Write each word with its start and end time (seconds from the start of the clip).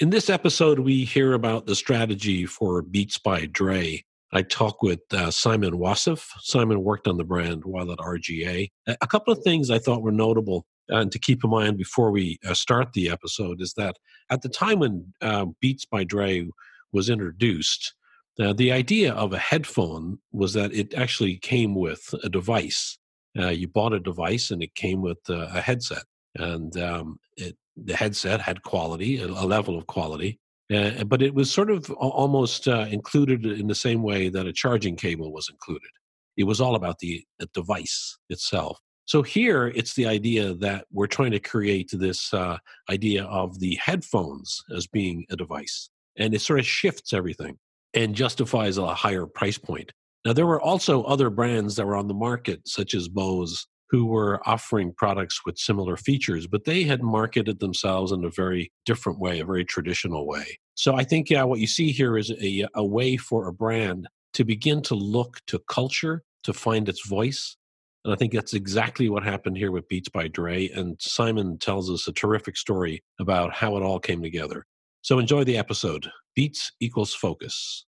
In 0.00 0.10
this 0.10 0.30
episode, 0.30 0.78
we 0.78 1.04
hear 1.04 1.32
about 1.32 1.66
the 1.66 1.74
strategy 1.74 2.46
for 2.46 2.82
Beats 2.82 3.18
by 3.18 3.46
Dre. 3.46 4.04
I 4.32 4.42
talk 4.42 4.80
with 4.80 5.00
uh, 5.12 5.32
Simon 5.32 5.76
Wassef. 5.76 6.30
Simon 6.38 6.84
worked 6.84 7.08
on 7.08 7.16
the 7.16 7.24
brand 7.24 7.64
while 7.64 7.90
at 7.90 7.98
RGA. 7.98 8.68
A 8.86 9.06
couple 9.08 9.32
of 9.32 9.42
things 9.42 9.70
I 9.70 9.80
thought 9.80 10.02
were 10.02 10.12
notable 10.12 10.66
and 10.88 11.10
to 11.10 11.18
keep 11.18 11.42
in 11.42 11.50
mind 11.50 11.78
before 11.78 12.12
we 12.12 12.38
uh, 12.46 12.54
start 12.54 12.92
the 12.92 13.10
episode 13.10 13.60
is 13.60 13.74
that 13.74 13.96
at 14.30 14.42
the 14.42 14.48
time 14.48 14.78
when 14.78 15.12
uh, 15.20 15.46
Beats 15.60 15.84
by 15.84 16.04
Dre 16.04 16.46
was 16.92 17.10
introduced, 17.10 17.92
uh, 18.38 18.52
the 18.52 18.70
idea 18.70 19.12
of 19.14 19.32
a 19.32 19.38
headphone 19.38 20.20
was 20.30 20.52
that 20.52 20.72
it 20.72 20.94
actually 20.94 21.38
came 21.38 21.74
with 21.74 22.14
a 22.22 22.28
device. 22.28 22.98
Uh, 23.36 23.48
you 23.48 23.66
bought 23.66 23.92
a 23.92 23.98
device 23.98 24.52
and 24.52 24.62
it 24.62 24.76
came 24.76 25.02
with 25.02 25.18
uh, 25.28 25.48
a 25.52 25.60
headset, 25.60 26.04
and 26.36 26.76
um, 26.78 27.18
it, 27.36 27.56
the 27.84 27.96
headset 27.96 28.40
had 28.40 28.62
quality, 28.62 29.20
a, 29.20 29.26
level 29.26 29.78
of 29.78 29.86
quality, 29.86 30.38
uh, 30.74 31.04
but 31.04 31.22
it 31.22 31.34
was 31.34 31.50
sort 31.50 31.70
of 31.70 31.90
almost 31.92 32.68
uh, 32.68 32.86
included 32.90 33.46
in 33.46 33.66
the 33.66 33.74
same 33.74 34.02
way 34.02 34.28
that 34.28 34.46
a 34.46 34.52
charging 34.52 34.96
cable 34.96 35.32
was 35.32 35.48
included. 35.48 35.90
It 36.36 36.44
was 36.44 36.60
all 36.60 36.74
about 36.74 36.98
the, 36.98 37.24
the 37.38 37.46
device 37.54 38.16
itself. 38.28 38.78
So 39.06 39.22
here, 39.22 39.68
it's 39.68 39.94
the 39.94 40.06
idea 40.06 40.52
that 40.54 40.84
we're 40.92 41.06
trying 41.06 41.30
to 41.30 41.40
create 41.40 41.90
this 41.92 42.34
uh, 42.34 42.58
idea 42.90 43.24
of 43.24 43.58
the 43.58 43.76
headphones 43.76 44.62
as 44.74 44.86
being 44.86 45.24
a 45.30 45.36
device, 45.36 45.88
and 46.18 46.34
it 46.34 46.42
sort 46.42 46.58
of 46.58 46.66
shifts 46.66 47.14
everything 47.14 47.56
and 47.94 48.14
justifies 48.14 48.76
a 48.76 48.94
higher 48.94 49.24
price 49.24 49.56
point. 49.56 49.92
Now, 50.26 50.34
there 50.34 50.46
were 50.46 50.60
also 50.60 51.04
other 51.04 51.30
brands 51.30 51.76
that 51.76 51.86
were 51.86 51.96
on 51.96 52.08
the 52.08 52.14
market, 52.14 52.60
such 52.66 52.94
as 52.94 53.08
Bose, 53.08 53.66
who 53.90 54.06
were 54.06 54.40
offering 54.46 54.92
products 54.92 55.44
with 55.44 55.58
similar 55.58 55.96
features, 55.96 56.46
but 56.46 56.64
they 56.64 56.84
had 56.84 57.02
marketed 57.02 57.60
themselves 57.60 58.12
in 58.12 58.24
a 58.24 58.30
very 58.30 58.70
different 58.84 59.18
way, 59.18 59.40
a 59.40 59.46
very 59.46 59.64
traditional 59.64 60.26
way. 60.26 60.58
So 60.74 60.94
I 60.94 61.04
think 61.04 61.30
yeah, 61.30 61.44
what 61.44 61.60
you 61.60 61.66
see 61.66 61.90
here 61.90 62.18
is 62.18 62.30
a, 62.30 62.66
a 62.74 62.84
way 62.84 63.16
for 63.16 63.48
a 63.48 63.52
brand 63.52 64.08
to 64.34 64.44
begin 64.44 64.82
to 64.82 64.94
look 64.94 65.40
to 65.46 65.58
culture, 65.68 66.22
to 66.44 66.52
find 66.52 66.88
its 66.88 67.06
voice. 67.06 67.56
And 68.04 68.12
I 68.14 68.16
think 68.16 68.32
that's 68.32 68.54
exactly 68.54 69.08
what 69.08 69.24
happened 69.24 69.56
here 69.56 69.72
with 69.72 69.88
Beats 69.88 70.08
by 70.08 70.28
Dre. 70.28 70.68
And 70.68 70.96
Simon 71.00 71.58
tells 71.58 71.90
us 71.90 72.06
a 72.06 72.12
terrific 72.12 72.56
story 72.56 73.02
about 73.18 73.52
how 73.52 73.76
it 73.76 73.82
all 73.82 73.98
came 73.98 74.22
together. 74.22 74.64
So 75.02 75.18
enjoy 75.18 75.44
the 75.44 75.56
episode. 75.56 76.10
Beats 76.36 76.72
equals 76.80 77.14
focus. 77.14 77.84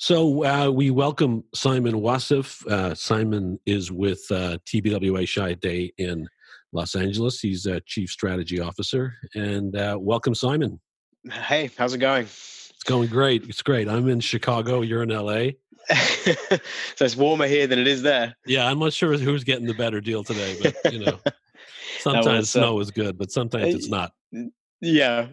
So 0.00 0.44
uh, 0.44 0.70
we 0.70 0.92
welcome 0.92 1.42
Simon 1.56 2.00
Wassef. 2.00 2.64
Uh, 2.68 2.94
Simon 2.94 3.58
is 3.66 3.90
with 3.90 4.24
uh, 4.30 4.58
TBWA 4.64 5.24
Chiat 5.24 5.90
in 5.98 6.28
Los 6.70 6.94
Angeles. 6.94 7.40
He's 7.40 7.66
a 7.66 7.80
chief 7.80 8.08
strategy 8.08 8.60
officer. 8.60 9.14
And 9.34 9.74
uh, 9.74 9.98
welcome, 10.00 10.36
Simon. 10.36 10.78
Hey, 11.28 11.70
how's 11.76 11.94
it 11.94 11.98
going? 11.98 12.26
It's 12.26 12.84
going 12.84 13.08
great. 13.08 13.48
It's 13.48 13.60
great. 13.60 13.88
I'm 13.88 14.08
in 14.08 14.20
Chicago. 14.20 14.82
You're 14.82 15.02
in 15.02 15.08
LA. 15.08 15.50
so 15.90 17.04
it's 17.04 17.16
warmer 17.16 17.48
here 17.48 17.66
than 17.66 17.80
it 17.80 17.88
is 17.88 18.02
there. 18.02 18.36
Yeah, 18.46 18.70
I'm 18.70 18.78
not 18.78 18.92
sure 18.92 19.18
who's 19.18 19.42
getting 19.42 19.66
the 19.66 19.74
better 19.74 20.00
deal 20.00 20.22
today, 20.22 20.56
but 20.62 20.92
you 20.92 21.00
know, 21.00 21.18
sometimes 21.98 22.54
no, 22.54 22.60
snow 22.60 22.80
is 22.80 22.92
good, 22.92 23.18
but 23.18 23.32
sometimes 23.32 23.74
it's 23.74 23.88
not. 23.88 24.12
Yeah, 24.80 25.28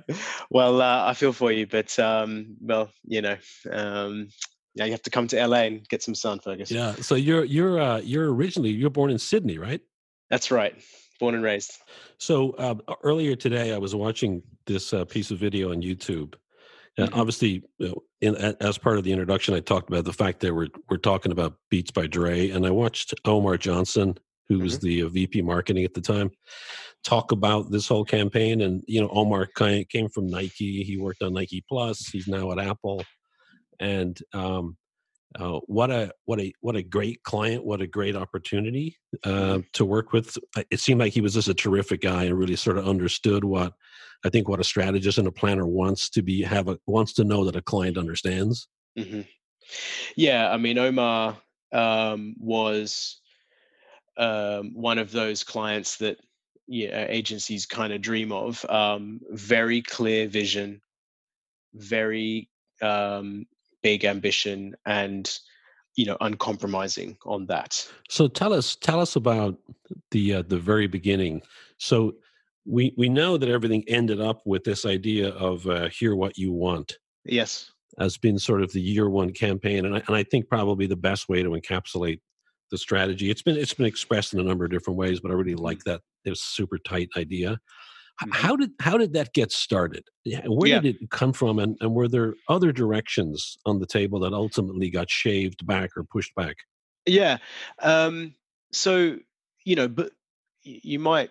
well, 0.50 0.82
uh, 0.82 1.06
I 1.06 1.14
feel 1.14 1.34
for 1.34 1.52
you, 1.52 1.68
but 1.68 2.00
um, 2.00 2.56
well, 2.62 2.90
you 3.04 3.22
know, 3.22 3.38
um, 3.72 4.30
yeah, 4.76 4.86
you 4.86 4.92
have 4.92 5.02
to 5.04 5.10
come 5.10 5.28
to 5.28 5.48
LA 5.48 5.60
and 5.60 5.88
get 5.88 6.04
some 6.04 6.14
sun, 6.14 6.40
Fergus. 6.40 6.70
Yeah. 6.70 6.94
So 6.96 7.16
you're 7.16 7.46
you're 7.46 7.80
uh, 7.80 8.00
you're 8.00 8.34
originally 8.34 8.72
you're 8.72 8.90
born 8.90 9.10
in 9.10 9.18
Sydney, 9.18 9.58
right? 9.58 9.82
That's 10.30 10.52
right. 10.52 10.76
Born 11.20 11.34
and 11.34 11.44
raised. 11.44 11.72
So 12.18 12.52
uh, 12.52 12.76
earlier 13.02 13.36
today, 13.38 13.74
I 13.74 13.78
was 13.78 13.96
watching 13.96 14.44
this 14.68 14.94
uh, 14.94 15.06
piece 15.06 15.32
of 15.32 15.40
video 15.40 15.72
on 15.72 15.82
YouTube. 15.82 16.36
And 16.98 17.10
mm-hmm. 17.10 17.20
obviously, 17.20 17.64
you 17.78 17.88
know, 17.88 18.04
in, 18.22 18.36
as 18.36 18.78
part 18.78 18.98
of 18.98 19.04
the 19.04 19.12
introduction, 19.12 19.54
I 19.54 19.60
talked 19.60 19.90
about 19.90 20.06
the 20.06 20.14
fact 20.14 20.42
that 20.42 20.54
we're 20.54 20.70
we're 20.90 20.98
talking 20.98 21.32
about 21.32 21.56
Beats 21.70 21.92
by 21.92 22.08
Dre, 22.08 22.50
and 22.50 22.66
I 22.66 22.72
watched 22.72 23.14
Omar 23.24 23.58
Johnson, 23.58 24.18
who 24.48 24.56
mm-hmm. 24.56 24.64
was 24.64 24.80
the 24.80 25.04
uh, 25.04 25.10
VP 25.10 25.42
marketing 25.42 25.86
at 25.86 25.94
the 25.94 26.02
time, 26.02 26.32
talk 27.04 27.32
about 27.32 27.72
this 27.72 27.88
whole 27.88 28.06
campaign. 28.06 28.62
And 28.62 28.84
you 28.88 29.00
know, 29.00 29.10
Omar 29.10 29.46
came 29.46 30.10
from 30.10 30.28
Nike. 30.28 30.84
He 30.84 30.98
worked 30.98 31.22
on 31.22 31.34
Nike 31.34 31.64
Plus. 31.68 32.08
He's 32.10 32.28
now 32.28 32.52
at 32.52 32.60
Apple 32.60 33.04
and 33.80 34.20
um, 34.34 34.78
uh, 35.40 35.60
what 35.68 35.92
a 35.92 36.12
what 36.26 36.40
a 36.40 36.54
what 36.62 36.76
a 36.76 36.84
great 36.84 37.22
client 37.24 37.66
what 37.66 37.82
a 37.82 37.88
great 37.88 38.16
opportunity 38.16 38.98
uh, 39.24 39.30
mm-hmm. 39.30 39.62
to 39.74 39.86
work 39.86 40.14
with 40.14 40.38
it 40.72 40.80
seemed 40.80 41.00
like 41.00 41.14
he 41.14 41.22
was 41.22 41.34
just 41.34 41.48
a 41.48 41.54
terrific 41.54 42.02
guy 42.02 42.24
and 42.24 42.38
really 42.38 42.56
sort 42.56 42.78
of 42.78 42.88
understood 42.88 43.44
what 43.44 43.74
i 44.24 44.30
think 44.30 44.48
what 44.48 44.60
a 44.60 44.64
strategist 44.64 45.18
and 45.18 45.28
a 45.28 45.32
planner 45.32 45.66
wants 45.66 46.10
to 46.10 46.22
be 46.22 46.42
have 46.42 46.68
a 46.70 46.78
wants 46.88 47.14
to 47.14 47.24
know 47.24 47.44
that 47.44 47.56
a 47.56 47.62
client 47.62 47.98
understands 47.98 48.68
mm-hmm. 48.98 49.22
yeah 50.16 50.52
i 50.52 50.58
mean 50.58 50.78
omar 50.78 51.38
um, 51.74 52.36
was 52.40 53.20
um, 54.18 54.72
one 54.74 54.98
of 54.98 55.12
those 55.12 55.44
clients 55.44 55.98
that 55.98 56.18
yeah, 56.68 57.06
agencies 57.10 57.66
kind 57.66 57.92
of 57.92 58.02
dream 58.02 58.32
of 58.32 58.64
um, 58.70 59.20
very 59.32 59.82
clear 59.82 60.28
vision 60.28 60.82
very 61.74 62.50
um, 62.82 63.46
big 63.86 64.04
ambition 64.04 64.76
and 64.88 65.38
you 65.96 66.08
know 66.08 66.18
uncompromising 66.20 67.16
on 67.24 67.46
that. 67.46 67.88
So 68.10 68.28
tell 68.28 68.52
us 68.52 68.76
tell 68.76 69.00
us 69.00 69.16
about 69.16 69.60
the 70.10 70.34
uh, 70.34 70.42
the 70.42 70.58
very 70.58 70.88
beginning. 70.88 71.44
So 71.78 72.16
we 72.66 72.96
we 72.98 73.10
know 73.10 73.38
that 73.38 73.48
everything 73.48 73.84
ended 73.88 74.20
up 74.20 74.42
with 74.44 74.64
this 74.64 74.88
idea 74.88 75.30
of 75.30 75.68
uh, 75.68 75.90
hear 75.90 76.16
what 76.16 76.36
you 76.36 76.52
want 76.52 76.98
yes. 77.26 77.70
as 78.00 78.18
being 78.18 78.40
sort 78.40 78.64
of 78.64 78.74
the 78.74 78.82
year 78.82 79.08
one 79.08 79.32
campaign 79.32 79.86
and 79.86 79.96
I, 79.98 80.02
and 80.08 80.16
I 80.16 80.24
think 80.24 80.50
probably 80.50 80.88
the 80.88 80.96
best 80.96 81.30
way 81.30 81.44
to 81.44 81.50
encapsulate 81.50 82.22
the 82.72 82.80
strategy. 82.80 83.30
It's 83.30 83.44
been 83.44 83.56
it's 83.56 83.76
been 83.76 83.86
expressed 83.86 84.34
in 84.34 84.40
a 84.40 84.44
number 84.44 84.66
of 84.66 84.72
different 84.72 84.98
ways 84.98 85.20
but 85.20 85.30
i 85.30 85.36
really 85.36 85.54
like 85.54 85.78
mm-hmm. 85.80 85.92
that 85.92 86.02
it's 86.24 86.42
super 86.42 86.80
tight 86.80 87.10
idea 87.16 87.60
Mm-hmm. 88.24 88.32
How 88.32 88.56
did 88.56 88.72
how 88.80 88.98
did 88.98 89.14
that 89.14 89.34
get 89.34 89.52
started? 89.52 90.06
Where 90.46 90.70
yeah. 90.70 90.80
did 90.80 90.96
it 91.02 91.10
come 91.10 91.34
from, 91.34 91.60
and, 91.60 91.76
and 91.82 91.94
were 91.94 92.08
there 92.08 92.36
other 92.48 92.72
directions 92.72 93.58
on 93.66 93.80
the 93.80 93.86
table 93.86 94.20
that 94.22 94.34
ultimately 94.34 94.90
got 94.90 95.10
shaved 95.10 95.66
back 95.66 95.92
or 95.98 96.04
pushed 96.04 96.34
back? 96.36 96.56
Yeah. 97.06 97.38
Um, 97.82 98.34
so 98.72 99.18
you 99.66 99.76
know, 99.76 99.90
but 99.90 100.12
you 100.64 101.00
might 101.00 101.30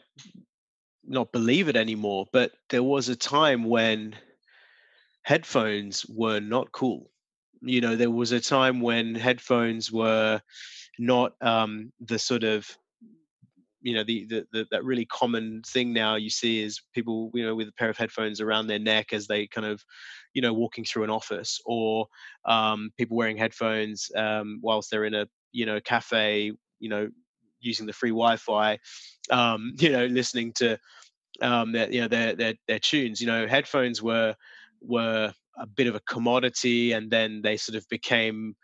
not 1.06 1.32
believe 1.32 1.68
it 1.68 1.76
anymore, 1.76 2.26
but 2.32 2.52
there 2.70 2.82
was 2.82 3.08
a 3.08 3.16
time 3.16 3.64
when 3.64 4.14
headphones 5.22 6.04
were 6.06 6.40
not 6.40 6.70
cool. 6.72 7.10
You 7.62 7.80
know, 7.80 7.96
there 7.96 8.10
was 8.10 8.32
a 8.32 8.40
time 8.40 8.80
when 8.80 9.14
headphones 9.14 9.90
were 9.90 10.40
not 10.98 11.32
um, 11.40 11.92
the 12.00 12.18
sort 12.18 12.44
of 12.44 12.76
you 13.84 13.94
know 13.94 14.02
the, 14.02 14.24
the, 14.24 14.46
the 14.50 14.66
that 14.70 14.82
really 14.82 15.04
common 15.04 15.62
thing 15.66 15.92
now 15.92 16.16
you 16.16 16.30
see 16.30 16.62
is 16.62 16.80
people 16.94 17.30
you 17.34 17.44
know 17.44 17.54
with 17.54 17.68
a 17.68 17.72
pair 17.72 17.90
of 17.90 17.98
headphones 17.98 18.40
around 18.40 18.66
their 18.66 18.78
neck 18.78 19.12
as 19.12 19.26
they 19.26 19.46
kind 19.46 19.66
of 19.66 19.84
you 20.32 20.40
know 20.40 20.54
walking 20.54 20.84
through 20.84 21.04
an 21.04 21.10
office 21.10 21.60
or 21.66 22.06
um, 22.46 22.90
people 22.96 23.16
wearing 23.16 23.36
headphones 23.36 24.10
um, 24.16 24.58
whilst 24.62 24.90
they're 24.90 25.04
in 25.04 25.14
a 25.14 25.26
you 25.52 25.66
know 25.66 25.80
cafe 25.80 26.50
you 26.80 26.88
know 26.88 27.08
using 27.60 27.86
the 27.86 27.92
free 27.92 28.10
Wi-Fi 28.10 28.78
um, 29.30 29.74
you 29.78 29.90
know 29.90 30.06
listening 30.06 30.52
to 30.54 30.78
um, 31.42 31.72
their 31.72 31.90
you 31.92 32.00
know 32.00 32.08
their, 32.08 32.34
their 32.34 32.54
their 32.66 32.78
tunes. 32.78 33.20
You 33.20 33.26
know 33.26 33.46
headphones 33.46 34.02
were 34.02 34.34
were 34.80 35.32
a 35.58 35.66
bit 35.66 35.86
of 35.86 35.94
a 35.94 36.00
commodity 36.00 36.92
and 36.92 37.10
then 37.10 37.42
they 37.42 37.56
sort 37.56 37.76
of 37.76 37.86
became 37.88 38.56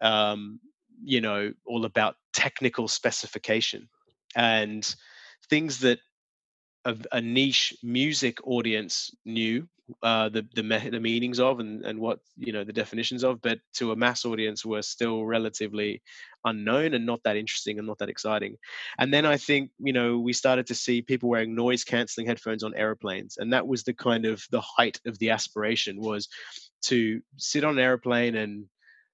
um, 0.00 0.58
you 1.04 1.20
know 1.20 1.52
all 1.66 1.84
about 1.84 2.16
technical 2.32 2.88
specification 2.88 3.88
and 4.36 4.94
things 5.48 5.80
that 5.80 5.98
a, 6.84 6.96
a 7.12 7.20
niche 7.20 7.74
music 7.82 8.38
audience 8.46 9.14
knew 9.24 9.68
uh, 10.02 10.28
the 10.28 10.46
the, 10.54 10.62
me- 10.62 10.88
the 10.90 11.00
meanings 11.00 11.40
of 11.40 11.60
and, 11.60 11.84
and 11.84 11.98
what 11.98 12.20
you 12.36 12.52
know 12.52 12.64
the 12.64 12.72
definitions 12.72 13.24
of, 13.24 13.40
but 13.42 13.58
to 13.74 13.92
a 13.92 13.96
mass 13.96 14.24
audience 14.24 14.64
were 14.64 14.82
still 14.82 15.24
relatively 15.24 16.02
unknown 16.44 16.94
and 16.94 17.04
not 17.04 17.20
that 17.24 17.36
interesting 17.36 17.78
and 17.78 17.86
not 17.86 17.98
that 17.98 18.08
exciting. 18.08 18.56
And 18.98 19.12
then 19.12 19.26
I 19.26 19.36
think 19.36 19.70
you 19.78 19.92
know 19.92 20.18
we 20.18 20.32
started 20.32 20.66
to 20.68 20.74
see 20.74 21.02
people 21.02 21.28
wearing 21.28 21.54
noise 21.54 21.84
canceling 21.84 22.26
headphones 22.26 22.62
on 22.62 22.74
airplanes, 22.74 23.36
and 23.38 23.52
that 23.52 23.66
was 23.66 23.82
the 23.82 23.94
kind 23.94 24.24
of 24.24 24.44
the 24.50 24.60
height 24.60 25.00
of 25.06 25.18
the 25.18 25.30
aspiration 25.30 26.00
was 26.00 26.28
to 26.82 27.20
sit 27.36 27.64
on 27.64 27.74
an 27.74 27.84
airplane 27.84 28.36
and 28.36 28.66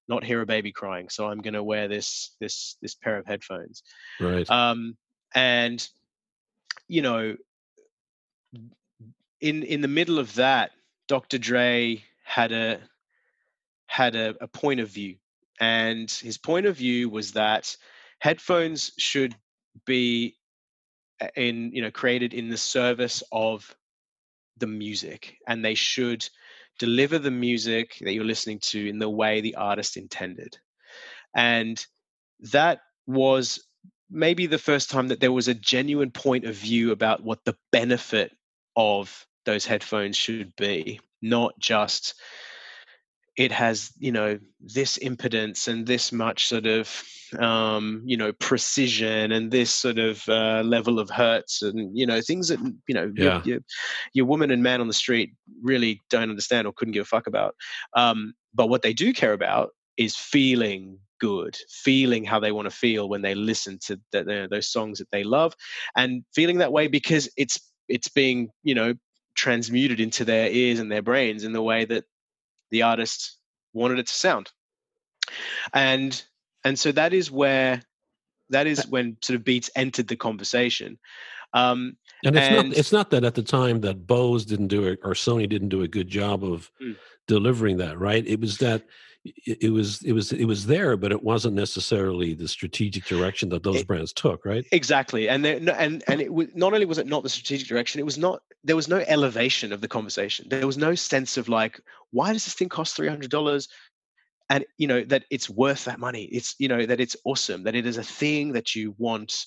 not 0.07 0.23
hear 0.23 0.41
a 0.41 0.45
baby 0.45 0.71
crying. 0.71 1.09
So 1.09 1.27
I'm 1.27 1.41
going 1.41 1.53
to 1.53 1.63
wear 1.63 1.87
this 1.87 2.35
this 2.39 2.77
this 2.81 2.95
pair 2.95 3.17
of 3.17 3.25
headphones. 3.25 3.83
Right. 4.19 4.49
Um, 4.49 4.97
and 5.35 5.87
you 6.87 7.01
know 7.01 7.35
in 9.41 9.63
in 9.63 9.81
the 9.81 9.87
middle 9.87 10.19
of 10.19 10.35
that 10.35 10.71
dr 11.07 11.37
dre 11.37 12.03
had 12.23 12.51
a 12.51 12.79
had 13.87 14.15
a, 14.15 14.35
a 14.41 14.47
point 14.47 14.79
of 14.79 14.89
view 14.89 15.15
and 15.59 16.09
his 16.09 16.37
point 16.37 16.65
of 16.65 16.77
view 16.77 17.09
was 17.09 17.33
that 17.33 17.75
headphones 18.19 18.91
should 18.97 19.35
be 19.85 20.35
in 21.35 21.71
you 21.73 21.81
know 21.81 21.91
created 21.91 22.33
in 22.33 22.49
the 22.49 22.57
service 22.57 23.23
of 23.31 23.75
the 24.57 24.67
music 24.67 25.37
and 25.47 25.63
they 25.63 25.73
should 25.73 26.27
deliver 26.79 27.19
the 27.19 27.31
music 27.31 27.97
that 28.01 28.13
you're 28.13 28.23
listening 28.23 28.59
to 28.59 28.87
in 28.89 28.97
the 28.97 29.09
way 29.09 29.41
the 29.41 29.55
artist 29.55 29.97
intended. 29.97 30.57
And 31.35 31.85
that 32.51 32.79
was 33.05 33.63
maybe 34.09 34.45
the 34.45 34.57
first 34.57 34.89
time 34.89 35.07
that 35.09 35.19
there 35.19 35.31
was 35.31 35.47
a 35.47 35.53
genuine 35.53 36.11
point 36.11 36.45
of 36.45 36.55
view 36.55 36.91
about 36.91 37.23
what 37.23 37.43
the 37.45 37.55
benefit 37.71 38.31
of 38.75 39.25
those 39.45 39.65
headphones 39.65 40.17
should 40.17 40.55
be, 40.55 40.99
not 41.21 41.57
just 41.59 42.15
it 43.39 43.53
has 43.53 43.91
you 43.97 44.11
know 44.11 44.37
this 44.59 44.97
impedance 44.97 45.69
and 45.69 45.87
this 45.87 46.11
much 46.11 46.47
sort 46.47 46.67
of 46.67 47.03
um, 47.39 48.01
you 48.05 48.17
know 48.17 48.33
precision 48.33 49.31
and 49.31 49.49
this 49.49 49.73
sort 49.73 49.97
of 49.97 50.27
uh, 50.27 50.61
level 50.61 50.99
of 50.99 51.09
hertz 51.09 51.61
and 51.61 51.97
you 51.97 52.05
know 52.05 52.19
things 52.21 52.49
that 52.49 52.59
you 52.87 52.93
know 52.93 53.11
yeah. 53.15 53.23
your, 53.23 53.41
your, 53.45 53.59
your, 54.13 54.25
woman 54.25 54.51
and 54.51 54.61
man 54.61 54.81
on 54.81 54.87
the 54.87 54.93
street 54.93 55.31
really 55.63 56.01
don't 56.09 56.29
understand 56.29 56.67
or 56.67 56.73
couldn't 56.73 56.91
give 56.91 57.03
a 57.03 57.05
fuck 57.05 57.27
about 57.27 57.55
um, 57.95 58.33
but 58.53 58.67
what 58.67 58.81
they 58.81 58.93
do 58.93 59.13
care 59.13 59.33
about 59.33 59.69
is 59.95 60.17
feeling 60.17 60.99
good 61.19 61.57
feeling 61.69 62.23
how 62.23 62.39
they 62.39 62.51
want 62.51 62.65
to 62.69 62.75
feel 62.75 63.09
when 63.09 63.21
they 63.21 63.35
listen 63.35 63.77
to 63.85 63.99
the, 64.11 64.47
those 64.49 64.71
songs 64.71 64.99
that 64.99 65.11
they 65.11 65.23
love 65.23 65.53
and 65.95 66.23
feeling 66.33 66.59
that 66.59 66.71
way 66.71 66.87
because 66.87 67.29
it's 67.37 67.59
it's 67.87 68.07
being 68.07 68.49
you 68.63 68.75
know 68.75 68.93
transmuted 69.35 69.99
into 69.99 70.25
their 70.25 70.49
ears 70.49 70.79
and 70.79 70.91
their 70.91 71.01
brains 71.01 71.43
in 71.43 71.53
the 71.53 71.61
way 71.61 71.85
that 71.85 72.03
the 72.71 72.81
artist 72.81 73.37
wanted 73.73 73.99
it 73.99 74.07
to 74.07 74.13
sound. 74.13 74.51
And 75.73 76.21
and 76.63 76.77
so 76.77 76.91
that 76.91 77.13
is 77.13 77.31
where 77.31 77.81
that 78.49 78.67
is 78.67 78.85
when 78.87 79.17
sort 79.21 79.35
of 79.35 79.45
beats 79.45 79.69
entered 79.75 80.07
the 80.07 80.15
conversation. 80.15 80.99
Um, 81.53 81.97
and 82.23 82.35
it's 82.35 82.47
and, 82.47 82.69
not 82.69 82.77
it's 82.77 82.91
not 82.91 83.09
that 83.11 83.23
at 83.23 83.35
the 83.35 83.43
time 83.43 83.81
that 83.81 84.05
Bose 84.05 84.45
didn't 84.45 84.67
do 84.67 84.83
it 84.83 84.99
or 85.03 85.13
Sony 85.13 85.47
didn't 85.47 85.69
do 85.69 85.83
a 85.83 85.87
good 85.87 86.09
job 86.09 86.43
of 86.43 86.69
mm. 86.81 86.97
delivering 87.27 87.77
that, 87.77 87.97
right? 87.97 88.25
It 88.27 88.41
was 88.41 88.57
that 88.57 88.83
it 89.45 89.71
was 89.71 90.01
it 90.03 90.13
was 90.13 90.31
it 90.31 90.45
was 90.45 90.65
there 90.65 90.97
but 90.97 91.11
it 91.11 91.23
wasn't 91.23 91.53
necessarily 91.55 92.33
the 92.33 92.47
strategic 92.47 93.05
direction 93.05 93.49
that 93.49 93.63
those 93.63 93.81
it, 93.81 93.87
brands 93.87 94.13
took 94.13 94.45
right? 94.45 94.65
Exactly 94.71 95.29
and 95.29 95.43
there, 95.43 95.59
and 95.77 96.03
and 96.07 96.21
it 96.21 96.33
was 96.33 96.47
not 96.55 96.73
only 96.73 96.85
was 96.85 96.97
it 96.97 97.07
not 97.07 97.23
the 97.23 97.29
strategic 97.29 97.67
direction 97.67 97.99
it 97.99 98.05
was 98.05 98.17
not 98.17 98.41
there 98.63 98.75
was 98.75 98.87
no 98.87 99.03
elevation 99.07 99.71
of 99.71 99.81
the 99.81 99.87
conversation. 99.87 100.47
There 100.49 100.67
was 100.67 100.77
no 100.77 100.95
sense 100.95 101.37
of 101.37 101.49
like 101.49 101.79
why 102.11 102.33
does 102.33 102.45
this 102.45 102.53
thing 102.53 102.69
cost 102.69 102.97
$300 102.97 103.67
and 104.49 104.65
you 104.77 104.87
know 104.87 105.03
that 105.05 105.25
it's 105.29 105.49
worth 105.49 105.85
that 105.85 105.99
money. 105.99 106.23
It's 106.23 106.55
you 106.59 106.67
know 106.67 106.85
that 106.85 106.99
it's 106.99 107.15
awesome 107.23 107.63
that 107.63 107.75
it 107.75 107.85
is 107.85 107.97
a 107.97 108.03
thing 108.03 108.53
that 108.53 108.75
you 108.75 108.95
want. 108.97 109.45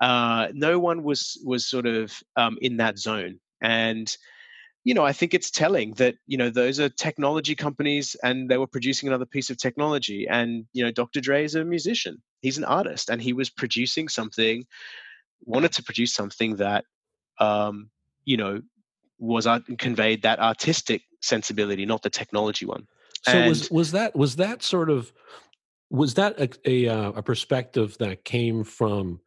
Uh, 0.00 0.48
no 0.52 0.78
one 0.78 1.02
was 1.02 1.40
was 1.44 1.66
sort 1.66 1.86
of 1.86 2.12
um, 2.36 2.58
in 2.60 2.78
that 2.78 2.98
zone 2.98 3.38
and 3.60 4.16
you 4.84 4.94
know, 4.94 5.04
I 5.04 5.12
think 5.12 5.34
it's 5.34 5.50
telling 5.50 5.92
that, 5.94 6.14
you 6.26 6.38
know, 6.38 6.48
those 6.48 6.80
are 6.80 6.88
technology 6.88 7.54
companies 7.54 8.16
and 8.22 8.48
they 8.48 8.56
were 8.56 8.66
producing 8.66 9.08
another 9.08 9.26
piece 9.26 9.50
of 9.50 9.58
technology. 9.58 10.26
And, 10.28 10.64
you 10.72 10.82
know, 10.82 10.90
Dr. 10.90 11.20
Dre 11.20 11.44
is 11.44 11.54
a 11.54 11.64
musician, 11.64 12.22
he's 12.40 12.56
an 12.56 12.64
artist, 12.64 13.10
and 13.10 13.20
he 13.20 13.32
was 13.32 13.50
producing 13.50 14.08
something, 14.08 14.64
wanted 15.44 15.72
to 15.72 15.82
produce 15.82 16.14
something 16.14 16.56
that, 16.56 16.84
um, 17.38 17.90
you 18.24 18.36
know, 18.36 18.62
was 19.18 19.46
art- 19.46 19.78
conveyed 19.78 20.22
that 20.22 20.38
artistic 20.38 21.02
sensibility, 21.20 21.84
not 21.84 22.02
the 22.02 22.10
technology 22.10 22.64
one. 22.64 22.86
So 23.24 23.32
and, 23.32 23.48
was 23.50 23.70
was 23.70 23.92
that 23.92 24.16
was 24.16 24.36
that 24.36 24.62
sort 24.62 24.88
of 24.88 25.12
was 25.90 26.14
that 26.14 26.40
a, 26.40 26.48
a, 26.64 26.88
uh, 26.88 27.12
a 27.12 27.22
perspective 27.22 27.98
that 27.98 28.24
came 28.24 28.64
from 28.64 29.20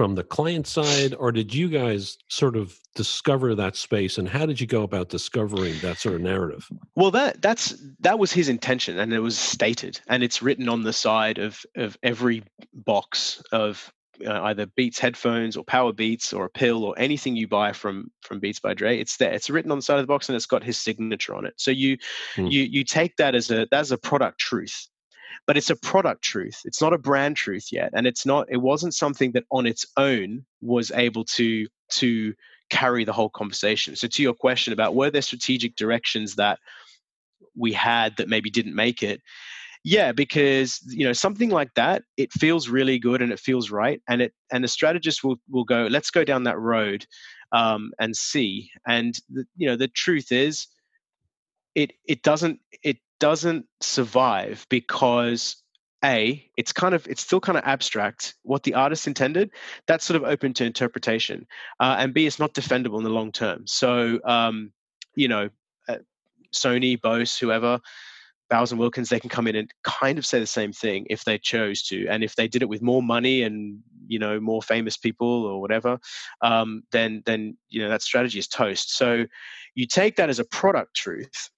from 0.00 0.14
the 0.14 0.24
client 0.24 0.66
side 0.66 1.14
or 1.18 1.30
did 1.30 1.52
you 1.52 1.68
guys 1.68 2.16
sort 2.28 2.56
of 2.56 2.74
discover 2.94 3.54
that 3.54 3.76
space 3.76 4.16
and 4.16 4.26
how 4.26 4.46
did 4.46 4.58
you 4.58 4.66
go 4.66 4.82
about 4.82 5.10
discovering 5.10 5.78
that 5.80 5.98
sort 5.98 6.14
of 6.14 6.22
narrative? 6.22 6.66
Well 6.96 7.10
that 7.10 7.42
that's 7.42 7.76
that 7.98 8.18
was 8.18 8.32
his 8.32 8.48
intention 8.48 8.98
and 8.98 9.12
it 9.12 9.18
was 9.18 9.36
stated 9.36 10.00
and 10.08 10.22
it's 10.22 10.40
written 10.40 10.70
on 10.70 10.84
the 10.84 10.92
side 10.94 11.36
of 11.36 11.62
of 11.76 11.98
every 12.02 12.42
box 12.72 13.42
of 13.52 13.92
uh, 14.26 14.40
either 14.44 14.64
beats 14.74 14.98
headphones 14.98 15.54
or 15.54 15.64
power 15.64 15.92
beats 15.92 16.32
or 16.32 16.46
a 16.46 16.50
pill 16.50 16.82
or 16.84 16.98
anything 16.98 17.36
you 17.36 17.46
buy 17.46 17.70
from 17.70 18.10
from 18.22 18.40
beats 18.40 18.58
by 18.58 18.72
dre. 18.72 18.98
It's 18.98 19.18
there 19.18 19.34
it's 19.34 19.50
written 19.50 19.70
on 19.70 19.76
the 19.76 19.82
side 19.82 19.98
of 19.98 20.04
the 20.04 20.14
box 20.14 20.30
and 20.30 20.36
it's 20.36 20.46
got 20.46 20.64
his 20.64 20.78
signature 20.78 21.34
on 21.34 21.44
it. 21.44 21.52
So 21.58 21.70
you 21.70 21.98
hmm. 22.36 22.46
you 22.46 22.62
you 22.62 22.84
take 22.84 23.18
that 23.18 23.34
as 23.34 23.50
a 23.50 23.68
that's 23.70 23.90
a 23.90 23.98
product 23.98 24.38
truth 24.38 24.88
but 25.46 25.56
it's 25.56 25.70
a 25.70 25.76
product 25.76 26.22
truth. 26.22 26.60
It's 26.64 26.80
not 26.80 26.92
a 26.92 26.98
brand 26.98 27.36
truth 27.36 27.68
yet 27.72 27.90
and 27.94 28.06
it's 28.06 28.26
not 28.26 28.46
it 28.50 28.58
wasn't 28.58 28.94
something 28.94 29.32
that 29.32 29.44
on 29.50 29.66
its 29.66 29.86
own 29.96 30.44
was 30.60 30.90
able 30.92 31.24
to 31.24 31.66
to 31.92 32.34
carry 32.70 33.04
the 33.04 33.12
whole 33.12 33.30
conversation. 33.30 33.96
So 33.96 34.06
to 34.08 34.22
your 34.22 34.34
question 34.34 34.72
about 34.72 34.94
were 34.94 35.10
there 35.10 35.22
strategic 35.22 35.76
directions 35.76 36.36
that 36.36 36.58
we 37.56 37.72
had 37.72 38.16
that 38.16 38.28
maybe 38.28 38.48
didn't 38.48 38.74
make 38.74 39.02
it 39.02 39.20
yeah 39.82 40.12
because 40.12 40.78
you 40.86 41.06
know 41.06 41.12
something 41.12 41.48
like 41.48 41.72
that 41.74 42.02
it 42.18 42.30
feels 42.32 42.68
really 42.68 42.98
good 42.98 43.22
and 43.22 43.32
it 43.32 43.40
feels 43.40 43.70
right 43.70 44.02
and 44.08 44.20
it 44.20 44.32
and 44.52 44.62
the 44.62 44.68
strategist 44.68 45.24
will 45.24 45.36
will 45.48 45.64
go 45.64 45.88
let's 45.90 46.10
go 46.10 46.22
down 46.22 46.44
that 46.44 46.58
road 46.58 47.06
um, 47.52 47.92
and 47.98 48.14
see. 48.16 48.70
And 48.86 49.14
the, 49.28 49.44
you 49.56 49.68
know 49.68 49.76
the 49.76 49.88
truth 49.88 50.32
is 50.32 50.66
it 51.74 51.92
it 52.06 52.22
doesn't 52.22 52.60
it 52.82 52.98
doesn't 53.18 53.66
survive 53.80 54.66
because 54.68 55.56
a 56.04 56.44
it's 56.56 56.72
kind 56.72 56.94
of 56.94 57.06
it's 57.06 57.22
still 57.22 57.40
kind 57.40 57.58
of 57.58 57.64
abstract 57.64 58.34
what 58.42 58.62
the 58.62 58.74
artist 58.74 59.06
intended 59.06 59.50
that's 59.86 60.04
sort 60.04 60.16
of 60.16 60.26
open 60.26 60.54
to 60.54 60.64
interpretation 60.64 61.46
uh, 61.78 61.96
and 61.98 62.14
b 62.14 62.26
it's 62.26 62.38
not 62.38 62.54
defendable 62.54 62.98
in 62.98 63.04
the 63.04 63.10
long 63.10 63.30
term. 63.32 63.66
So 63.66 64.18
um, 64.24 64.72
you 65.14 65.28
know 65.28 65.50
uh, 65.88 65.98
sony 66.54 67.00
bose 67.00 67.36
whoever 67.38 67.80
bowers 68.48 68.72
and 68.72 68.80
wilkins 68.80 69.10
they 69.10 69.20
can 69.20 69.30
come 69.30 69.46
in 69.46 69.54
and 69.54 69.70
kind 69.84 70.18
of 70.18 70.26
say 70.26 70.40
the 70.40 70.46
same 70.46 70.72
thing 70.72 71.06
if 71.08 71.24
they 71.24 71.38
chose 71.38 71.82
to 71.82 72.06
and 72.08 72.24
if 72.24 72.34
they 72.34 72.48
did 72.48 72.62
it 72.62 72.68
with 72.68 72.82
more 72.82 73.02
money 73.02 73.42
and 73.42 73.78
you 74.08 74.18
know 74.18 74.40
more 74.40 74.62
famous 74.62 74.96
people 74.96 75.44
or 75.44 75.60
whatever 75.60 75.98
um, 76.42 76.82
then 76.90 77.22
then 77.26 77.56
you 77.68 77.82
know 77.82 77.88
that 77.88 78.02
strategy 78.02 78.38
is 78.38 78.48
toast. 78.48 78.96
So 78.96 79.26
you 79.74 79.86
take 79.86 80.16
that 80.16 80.30
as 80.30 80.38
a 80.38 80.44
product 80.44 80.96
truth 80.96 81.50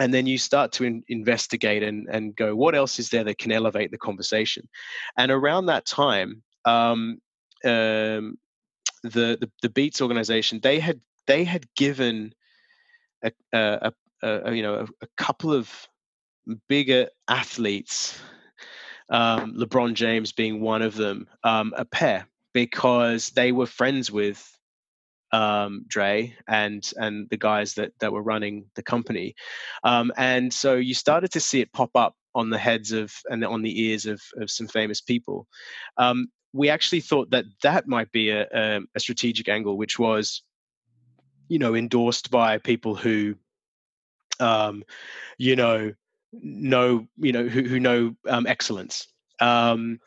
and 0.00 0.12
then 0.12 0.26
you 0.26 0.38
start 0.38 0.72
to 0.72 0.84
in, 0.84 1.04
investigate 1.08 1.82
and, 1.82 2.08
and 2.10 2.34
go 2.34 2.56
what 2.56 2.74
else 2.74 2.98
is 2.98 3.10
there 3.10 3.22
that 3.22 3.38
can 3.38 3.52
elevate 3.52 3.92
the 3.92 3.98
conversation? 3.98 4.68
And 5.16 5.30
around 5.30 5.66
that 5.66 5.86
time 5.86 6.42
um, 6.64 7.20
um, 7.64 8.38
the, 9.02 9.38
the, 9.40 9.50
the 9.62 9.70
beats 9.70 10.00
organization 10.00 10.60
they 10.62 10.80
had 10.80 11.00
they 11.26 11.44
had 11.44 11.66
given 11.74 12.34
a, 13.22 13.30
a, 13.52 13.92
a, 14.22 14.28
a 14.28 14.54
you 14.54 14.62
know 14.62 14.86
a, 15.02 15.06
couple 15.16 15.52
of 15.52 15.70
bigger 16.68 17.08
athletes 17.28 18.18
um, 19.10 19.54
lebron 19.54 19.94
james 19.94 20.32
being 20.32 20.60
one 20.60 20.82
of 20.82 20.94
them 20.94 21.26
um, 21.44 21.72
a 21.76 21.84
pair 21.84 22.26
because 22.52 23.30
they 23.30 23.52
were 23.52 23.66
friends 23.66 24.10
with 24.10 24.58
um, 25.32 25.84
Dre 25.88 26.34
and 26.48 26.88
and 26.96 27.28
the 27.30 27.36
guys 27.36 27.74
that 27.74 27.92
that 28.00 28.12
were 28.12 28.22
running 28.22 28.66
the 28.74 28.82
company, 28.82 29.34
um, 29.84 30.12
and 30.16 30.52
so 30.52 30.74
you 30.74 30.94
started 30.94 31.32
to 31.32 31.40
see 31.40 31.60
it 31.60 31.72
pop 31.72 31.90
up 31.94 32.14
on 32.34 32.50
the 32.50 32.58
heads 32.58 32.92
of 32.92 33.12
and 33.28 33.44
on 33.44 33.62
the 33.62 33.82
ears 33.82 34.06
of 34.06 34.20
of 34.36 34.50
some 34.50 34.68
famous 34.68 35.00
people. 35.00 35.46
Um, 35.96 36.28
we 36.52 36.68
actually 36.68 37.00
thought 37.00 37.30
that 37.30 37.44
that 37.62 37.86
might 37.86 38.10
be 38.12 38.30
a, 38.30 38.46
a, 38.52 38.80
a 38.94 39.00
strategic 39.00 39.48
angle, 39.48 39.76
which 39.76 39.98
was, 39.98 40.42
you 41.48 41.58
know, 41.58 41.76
endorsed 41.76 42.30
by 42.30 42.58
people 42.58 42.96
who, 42.96 43.36
um, 44.40 44.82
you 45.38 45.54
know, 45.54 45.92
know 46.32 47.06
you 47.16 47.32
know 47.32 47.46
who, 47.46 47.62
who 47.62 47.80
know 47.80 48.14
um, 48.28 48.46
excellence 48.46 49.08
um, 49.40 49.98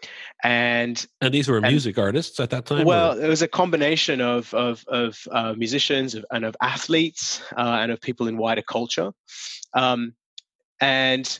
and 0.43 1.05
and 1.21 1.33
these 1.33 1.47
were 1.47 1.57
and, 1.57 1.67
music 1.67 1.97
artists 1.97 2.39
at 2.39 2.49
that 2.51 2.65
time. 2.65 2.85
Well, 2.85 3.17
or? 3.17 3.23
it 3.23 3.27
was 3.27 3.41
a 3.41 3.47
combination 3.47 4.21
of 4.21 4.53
of, 4.53 4.83
of 4.87 5.19
uh, 5.31 5.53
musicians 5.57 6.15
and 6.31 6.45
of 6.45 6.55
athletes 6.61 7.41
uh, 7.57 7.79
and 7.81 7.91
of 7.91 8.01
people 8.01 8.27
in 8.27 8.37
wider 8.37 8.61
culture. 8.61 9.11
Um, 9.73 10.13
and 10.79 11.39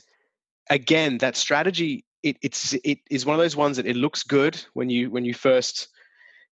again, 0.70 1.18
that 1.18 1.36
strategy 1.36 2.04
it, 2.24 2.38
it's 2.42 2.74
it 2.82 2.98
is 3.10 3.26
one 3.26 3.34
of 3.34 3.40
those 3.40 3.54
ones 3.54 3.76
that 3.76 3.86
it 3.86 3.96
looks 3.96 4.22
good 4.22 4.60
when 4.72 4.88
you 4.88 5.10
when 5.10 5.24
you 5.24 5.34
first 5.34 5.88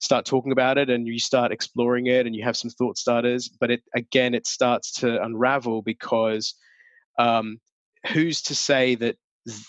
start 0.01 0.27
talking 0.27 0.53
about 0.53 0.79
it 0.79 0.91
and 0.91 1.07
you 1.07 1.19
start 1.19 1.51
exploring 1.51 2.07
it 2.07 2.27
and 2.27 2.37
you 2.37 2.43
have 2.45 2.57
some 2.57 2.71
thought 2.71 2.99
starters 2.99 3.49
but 3.49 3.71
it 3.71 3.83
again 3.95 4.35
it 4.35 4.47
starts 4.47 4.93
to 4.93 5.23
unravel 5.23 5.81
because 5.81 6.55
um, 7.19 7.59
who's 8.13 8.43
to 8.43 8.55
say 8.55 8.95
that 8.97 9.17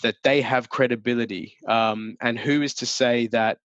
that 0.02 0.16
they 0.22 0.40
have 0.40 0.68
credibility. 0.68 1.56
Um, 1.68 2.16
and 2.20 2.38
who 2.38 2.62
is 2.62 2.74
to 2.74 2.86
say 2.86 3.26
that, 3.28 3.58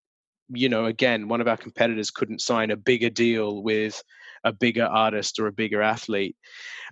you 0.50 0.70
know, 0.70 0.86
again, 0.86 1.28
one 1.28 1.42
of 1.42 1.48
our 1.48 1.58
competitors 1.58 2.10
couldn't 2.10 2.42
sign 2.42 2.72
a 2.72 2.78
bigger 2.78 3.10
deal 3.10 3.62
with 3.62 4.02
a 4.44 4.52
bigger 4.52 4.86
artist 4.86 5.40
or 5.40 5.48
a 5.48 5.52
bigger 5.52 5.82
athlete. 5.82 6.36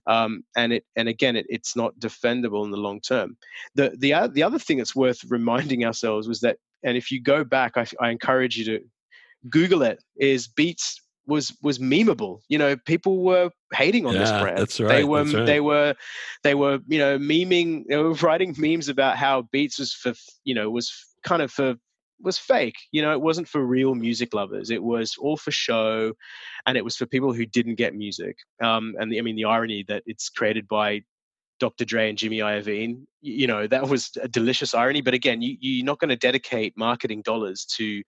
Um, 0.05 0.43
and 0.55 0.73
it 0.73 0.85
and 0.95 1.07
again, 1.07 1.35
it, 1.35 1.45
it's 1.49 1.75
not 1.75 1.97
defendable 1.99 2.63
in 2.65 2.71
the 2.71 2.77
long 2.77 3.01
term. 3.01 3.37
The 3.75 3.95
the 3.97 4.29
the 4.31 4.43
other 4.43 4.59
thing 4.59 4.77
that's 4.77 4.95
worth 4.95 5.19
reminding 5.29 5.85
ourselves 5.85 6.27
was 6.27 6.41
that, 6.41 6.57
and 6.83 6.97
if 6.97 7.11
you 7.11 7.21
go 7.21 7.43
back, 7.43 7.73
I, 7.75 7.85
I 7.99 8.11
encourage 8.11 8.57
you 8.57 8.65
to 8.65 8.79
Google 9.49 9.81
it. 9.81 10.03
Is 10.17 10.47
Beats 10.47 11.01
was 11.27 11.55
was 11.61 11.79
memeable. 11.79 12.39
You 12.47 12.57
know, 12.57 12.77
people 12.77 13.21
were 13.23 13.51
hating 13.73 14.05
on 14.05 14.13
yeah, 14.13 14.19
this 14.21 14.31
brand. 14.31 14.57
That's 14.57 14.79
right. 14.79 14.87
They 14.89 15.03
were 15.03 15.23
right. 15.23 15.45
they 15.45 15.59
were 15.59 15.95
they 16.43 16.55
were 16.55 16.79
you 16.87 16.99
know 16.99 17.19
memeing. 17.19 17.83
They 17.87 17.97
were 17.97 18.13
writing 18.23 18.55
memes 18.57 18.89
about 18.89 19.17
how 19.17 19.43
Beats 19.51 19.79
was 19.79 19.93
for 19.93 20.13
you 20.43 20.55
know 20.55 20.69
was 20.69 20.91
kind 21.23 21.41
of 21.41 21.51
for 21.51 21.75
was 22.21 22.37
fake. 22.37 22.77
You 22.91 23.01
know, 23.01 23.11
it 23.11 23.21
wasn't 23.21 23.47
for 23.47 23.63
real 23.63 23.93
music 23.93 24.33
lovers. 24.33 24.71
It 24.71 24.81
was 24.81 25.15
all 25.19 25.37
for 25.37 25.51
show, 25.51 26.13
and 26.65 26.77
it 26.77 26.83
was 26.83 26.95
for 26.95 27.05
people 27.05 27.33
who 27.33 27.45
didn't 27.45 27.75
get 27.75 27.93
music. 27.93 28.37
Um, 28.63 28.95
and 28.99 29.11
the, 29.11 29.19
I 29.19 29.21
mean, 29.21 29.35
the 29.35 29.45
irony 29.45 29.83
that 29.87 30.03
it's 30.05 30.29
created 30.29 30.67
by 30.67 31.01
Dr. 31.59 31.85
Dre 31.85 32.09
and 32.09 32.17
Jimmy 32.17 32.39
Iovine, 32.39 33.03
you 33.21 33.47
know, 33.47 33.67
that 33.67 33.89
was 33.89 34.11
a 34.21 34.27
delicious 34.27 34.73
irony. 34.73 35.01
But 35.01 35.13
again, 35.13 35.41
you, 35.41 35.57
you're 35.59 35.85
not 35.85 35.99
going 35.99 36.09
to 36.09 36.15
dedicate 36.15 36.77
marketing 36.77 37.21
dollars 37.23 37.65
to 37.77 38.01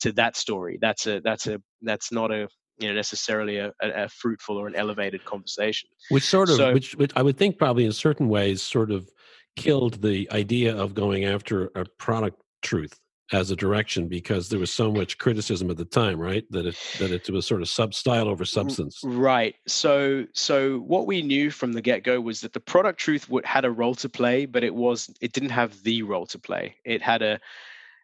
to 0.00 0.12
that 0.12 0.36
story. 0.36 0.78
That's 0.80 1.06
a 1.06 1.20
that's 1.20 1.46
a 1.46 1.60
that's 1.82 2.12
not 2.12 2.30
a 2.30 2.48
you 2.78 2.88
know 2.88 2.94
necessarily 2.94 3.58
a, 3.58 3.72
a, 3.80 4.08
fruitful 4.08 4.56
or 4.56 4.66
an 4.66 4.74
elevated 4.74 5.24
conversation. 5.24 5.88
Which 6.10 6.24
sort 6.24 6.50
of 6.50 6.56
So- 6.56 6.72
which, 6.72 6.94
which 6.96 7.12
I 7.16 7.22
would 7.22 7.36
think 7.36 7.58
probably 7.58 7.84
in 7.84 7.92
certain 7.92 8.28
ways 8.28 8.62
sort 8.62 8.90
of 8.90 9.08
killed 9.56 10.02
the 10.02 10.28
idea 10.32 10.76
of 10.76 10.94
going 10.94 11.24
after 11.24 11.70
a 11.74 11.84
product 11.98 12.42
truth 12.62 12.98
as 13.32 13.50
a 13.50 13.56
direction 13.56 14.06
because 14.06 14.48
there 14.48 14.58
was 14.58 14.70
so 14.70 14.92
much 14.92 15.16
criticism 15.18 15.70
at 15.70 15.76
the 15.76 15.84
time, 15.84 16.18
right? 16.18 16.44
That 16.50 16.66
it 16.66 16.76
that 16.98 17.10
it 17.10 17.30
was 17.30 17.46
sort 17.46 17.62
of 17.62 17.68
sub 17.68 17.94
style 17.94 18.28
over 18.28 18.44
substance. 18.44 19.00
Right. 19.02 19.54
So 19.66 20.26
so 20.34 20.78
what 20.78 21.06
we 21.06 21.22
knew 21.22 21.50
from 21.50 21.72
the 21.72 21.80
get 21.80 22.04
go 22.04 22.20
was 22.20 22.40
that 22.42 22.52
the 22.52 22.60
product 22.60 23.00
truth 23.00 23.28
would, 23.30 23.44
had 23.46 23.64
a 23.64 23.70
role 23.70 23.94
to 23.96 24.08
play, 24.08 24.46
but 24.46 24.62
it 24.62 24.74
was 24.74 25.10
it 25.20 25.32
didn't 25.32 25.50
have 25.50 25.82
the 25.82 26.02
role 26.02 26.26
to 26.26 26.38
play. 26.38 26.76
It 26.84 27.00
had 27.00 27.22
a 27.22 27.40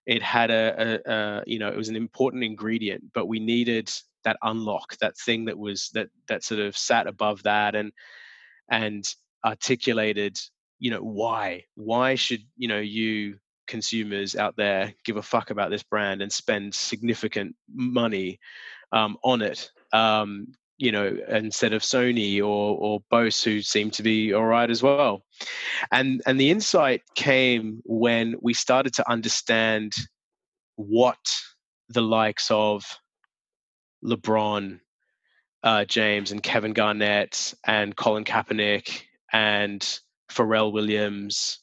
it 0.07 0.23
had 0.23 0.51
a, 0.51 1.01
a, 1.07 1.13
a 1.13 1.43
you 1.47 1.59
know 1.59 1.69
it 1.69 1.77
was 1.77 1.89
an 1.89 1.97
important 1.97 2.43
ingredient, 2.43 3.13
but 3.13 3.27
we 3.27 3.39
needed 3.39 3.93
that 4.25 4.37
unlock, 4.43 4.97
that 4.99 5.17
thing 5.17 5.47
that 5.47 5.59
was 5.59 5.91
that 5.95 6.09
that 6.29 6.45
sort 6.45 6.61
of 6.61 6.77
sat 6.77 7.07
above 7.07 7.43
that 7.45 7.75
and 7.75 7.93
and 8.71 9.05
articulated 9.45 10.39
you 10.79 10.91
know 10.91 11.01
why 11.01 11.65
why 11.75 12.15
should 12.15 12.43
you 12.57 12.69
know 12.69 12.79
you 12.79 13.37
consumers 13.67 14.35
out 14.35 14.57
there 14.57 14.93
give 15.05 15.17
a 15.17 15.23
fuck 15.23 15.51
about 15.51 15.71
this 15.71 15.83
brand 15.83 16.21
and 16.21 16.33
spend 16.33 16.75
significant 16.75 17.55
money 17.73 18.39
um, 18.93 19.17
on 19.23 19.41
it 19.43 19.71
um, 19.93 20.49
you 20.81 20.91
know 20.91 21.17
instead 21.29 21.73
of 21.73 21.83
sony 21.83 22.39
or 22.39 22.77
or 22.77 23.01
bose 23.11 23.45
who 23.45 23.61
seem 23.61 23.91
to 23.91 24.03
be 24.03 24.33
all 24.33 24.47
right 24.47 24.71
as 24.71 24.83
well? 24.83 25.23
And 25.93 26.23
and 26.27 26.41
the 26.41 26.51
insight 26.51 27.03
came 27.15 27.83
when 27.85 28.35
we 28.41 28.55
started 28.55 28.95
to 28.95 29.09
understand 29.09 29.95
what 30.77 31.19
the 31.91 32.01
likes 32.01 32.51
of 32.51 32.85
lebron 34.05 34.81
uh, 35.63 35.85
james 35.85 36.33
and 36.33 36.43
kevin 36.43 36.73
garnett 36.73 37.55
and 37.67 37.97
colin 37.97 38.25
kaepernick 38.25 39.03
and 39.33 40.01
pharrell 40.31 40.73
williams 40.73 41.61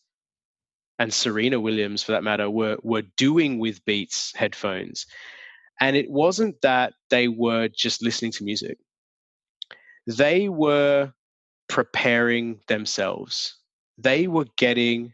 and 0.99 1.13
Serena 1.13 1.59
Williams, 1.59 2.03
for 2.03 2.13
that 2.13 2.23
matter, 2.23 2.49
were 2.49 2.77
were 2.81 3.03
doing 3.17 3.59
with 3.59 3.83
Beats 3.85 4.33
headphones, 4.35 5.05
and 5.79 5.95
it 5.95 6.09
wasn't 6.09 6.59
that 6.61 6.93
they 7.09 7.27
were 7.27 7.67
just 7.67 8.01
listening 8.01 8.31
to 8.33 8.43
music; 8.43 8.77
they 10.07 10.49
were 10.49 11.13
preparing 11.69 12.61
themselves. 12.67 13.57
They 13.97 14.27
were 14.27 14.47
getting 14.57 15.13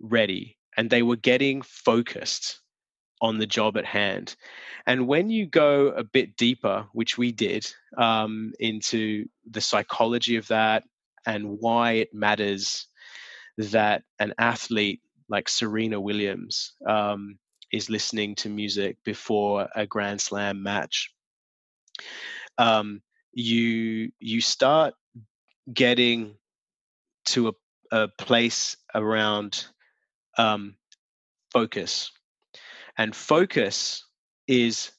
ready, 0.00 0.56
and 0.76 0.90
they 0.90 1.02
were 1.02 1.16
getting 1.16 1.62
focused 1.62 2.60
on 3.20 3.38
the 3.38 3.46
job 3.46 3.76
at 3.76 3.84
hand. 3.84 4.36
And 4.86 5.06
when 5.06 5.30
you 5.30 5.46
go 5.46 5.88
a 5.88 6.04
bit 6.04 6.36
deeper, 6.36 6.86
which 6.92 7.18
we 7.18 7.32
did, 7.32 7.66
um, 7.96 8.52
into 8.58 9.26
the 9.50 9.60
psychology 9.60 10.36
of 10.36 10.48
that 10.48 10.84
and 11.26 11.58
why 11.60 11.92
it 11.92 12.14
matters 12.14 12.86
that 13.58 14.02
an 14.18 14.34
athlete 14.38 15.02
like 15.28 15.48
Serena 15.48 16.00
Williams 16.00 16.72
um, 16.86 17.38
is 17.72 17.90
listening 17.90 18.34
to 18.36 18.48
music 18.48 18.96
before 19.04 19.68
a 19.74 19.86
Grand 19.86 20.20
Slam 20.20 20.62
match. 20.62 21.12
Um, 22.56 23.02
you 23.32 24.10
you 24.18 24.40
start 24.40 24.94
getting 25.72 26.34
to 27.26 27.48
a, 27.48 27.52
a 27.92 28.08
place 28.08 28.76
around 28.94 29.66
um, 30.38 30.76
focus, 31.52 32.10
and 32.98 33.14
focus 33.14 34.04
is 34.46 34.90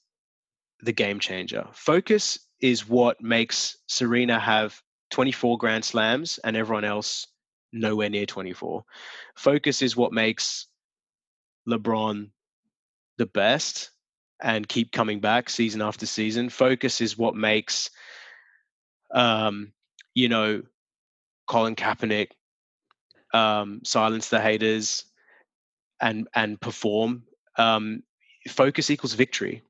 the 0.82 0.94
game 0.94 1.20
changer. 1.20 1.68
Focus 1.74 2.40
is 2.62 2.88
what 2.88 3.22
makes 3.22 3.78
Serena 3.88 4.40
have 4.40 4.82
24 5.12 5.58
Grand 5.58 5.84
Slams 5.84 6.40
and 6.44 6.56
everyone 6.56 6.86
else 6.86 7.28
nowhere 7.72 8.10
near 8.10 8.26
24. 8.26 8.84
Focus 9.36 9.82
is 9.82 9.96
what 9.96 10.14
makes 10.14 10.68
LeBron 11.68 12.30
the 13.18 13.26
best 13.26 13.92
and 14.42 14.68
keep 14.68 14.92
coming 14.92 15.20
back 15.20 15.50
season 15.50 15.82
after 15.82 16.06
season. 16.06 16.50
Focus 16.50 17.02
is 17.02 17.18
what 17.18 17.36
makes, 17.36 17.90
um, 19.14 19.74
you 20.14 20.30
know, 20.30 20.62
Colin 21.48 21.76
Kaepernick 21.76 22.30
um, 23.34 23.82
silence 23.84 24.30
the 24.30 24.40
haters 24.40 25.04
and 26.02 26.28
and 26.34 26.60
perform. 26.60 27.24
Um, 27.60 28.04
focus 28.48 28.90
equals 28.90 29.14
victory. 29.14 29.62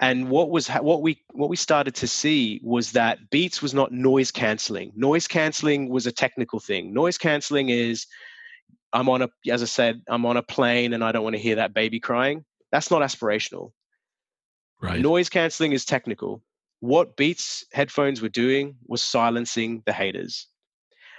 And 0.00 0.28
what 0.28 0.50
was 0.50 0.68
what 0.68 1.02
we 1.02 1.22
what 1.32 1.48
we 1.48 1.56
started 1.56 1.94
to 1.96 2.06
see 2.06 2.60
was 2.62 2.92
that 2.92 3.30
Beats 3.30 3.62
was 3.62 3.74
not 3.74 3.92
noise 3.92 4.30
canceling. 4.30 4.92
Noise 4.94 5.26
canceling 5.26 5.88
was 5.88 6.06
a 6.06 6.12
technical 6.12 6.60
thing. 6.60 6.92
Noise 6.92 7.18
canceling 7.18 7.68
is 7.68 8.06
I'm 8.92 9.08
on 9.08 9.22
a 9.22 9.28
as 9.50 9.62
I 9.62 9.66
said 9.66 10.02
I'm 10.08 10.26
on 10.26 10.36
a 10.36 10.42
plane 10.42 10.92
and 10.92 11.02
I 11.02 11.12
don't 11.12 11.24
want 11.24 11.36
to 11.36 11.42
hear 11.42 11.56
that 11.56 11.74
baby 11.74 12.00
crying. 12.00 12.44
That's 12.72 12.90
not 12.90 13.02
aspirational. 13.02 13.72
Right. 14.80 15.00
Noise 15.00 15.28
canceling 15.28 15.72
is 15.72 15.84
technical. 15.84 16.42
What 16.80 17.16
Beats 17.16 17.64
headphones 17.72 18.20
were 18.20 18.28
doing 18.28 18.76
was 18.86 19.02
silencing 19.02 19.82
the 19.86 19.92
haters. 19.92 20.46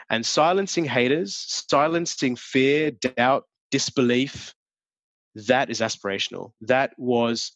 And 0.10 0.26
silencing 0.26 0.86
haters, 0.86 1.36
silencing 1.70 2.38
fear, 2.38 2.92
doubt, 2.92 3.44
disbelief, 3.72 4.54
that 5.46 5.70
is 5.70 5.82
aspirational. 5.82 6.52
That 6.62 6.94
was 6.98 7.52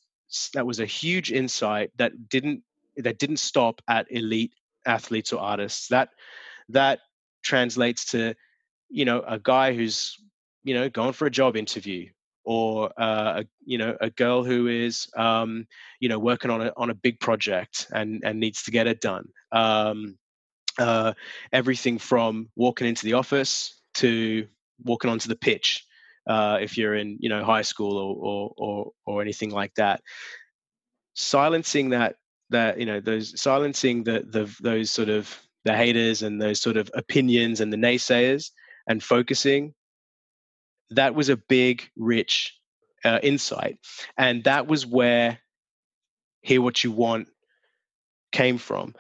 that 0.54 0.66
was 0.66 0.80
a 0.80 0.86
huge 0.86 1.32
insight 1.32 1.92
that 1.98 2.30
didn't 2.30 2.64
that 2.98 3.18
didn't 3.18 3.38
stop 3.38 3.82
at 3.88 4.08
elite 4.10 4.54
athletes 4.86 5.34
or 5.34 5.42
artists. 5.42 5.88
That 5.88 6.10
that 6.70 7.00
translates 7.44 8.12
to 8.12 8.36
you 8.90 9.06
know 9.06 9.24
a 9.28 9.40
guy 9.40 9.74
who's 9.74 10.18
you 10.64 10.76
know 10.76 10.90
going 10.90 11.14
for 11.14 11.26
a 11.26 11.32
job 11.32 11.58
interview 11.58 12.10
or 12.44 12.92
uh, 12.98 13.42
a, 13.42 13.46
you 13.66 13.78
know 13.78 13.98
a 14.00 14.10
girl 14.10 14.44
who 14.44 14.68
is 14.68 15.08
um, 15.18 15.66
you 16.00 16.10
know 16.10 16.20
working 16.20 16.52
on 16.52 16.62
a 16.62 16.74
on 16.78 16.90
a 16.92 16.96
big 16.96 17.20
project 17.20 17.88
and 17.92 18.22
and 18.24 18.40
needs 18.40 18.64
to 18.64 18.72
get 18.72 18.88
it 18.88 19.02
done. 19.02 19.28
Um, 19.52 20.18
uh, 20.78 21.14
everything 21.52 21.98
from 21.98 22.50
walking 22.56 22.88
into 22.88 23.06
the 23.06 23.14
office 23.14 23.82
to 23.96 24.48
walking 24.84 25.12
onto 25.12 25.28
the 25.28 25.36
pitch 25.36 25.86
uh, 26.28 26.60
if 26.62 26.78
you're 26.78 26.96
in 26.96 27.18
you 27.20 27.30
know 27.30 27.44
high 27.44 27.62
school 27.62 27.98
or, 27.98 28.16
or 28.16 28.54
or 28.58 28.92
or 29.06 29.22
anything 29.22 29.52
like 29.52 29.74
that. 29.76 30.02
Silencing 31.14 31.90
that 31.90 32.16
that 32.50 32.80
you 32.80 32.86
know 32.86 33.00
those 33.00 33.40
silencing 33.42 34.04
the 34.04 34.26
the 34.28 34.54
those 34.62 34.92
sort 34.92 35.10
of 35.10 35.38
the 35.66 35.76
haters 35.76 36.24
and 36.24 36.42
those 36.42 36.60
sort 36.60 36.78
of 36.78 36.90
opinions 36.94 37.62
and 37.62 37.72
the 37.72 37.78
naysayers 37.78 38.50
and 38.88 39.04
focusing 39.04 39.74
that 40.92 41.16
was 41.16 41.30
a 41.30 41.38
big 41.38 41.90
rich 41.96 42.58
uh, 43.04 43.20
insight. 43.24 43.80
And 44.18 44.44
that 44.44 44.68
was 44.68 44.86
where 44.86 45.40
hear 46.42 46.62
what 46.62 46.84
you 46.84 46.92
want 46.92 47.28
came 48.32 48.58
from. 48.58 48.94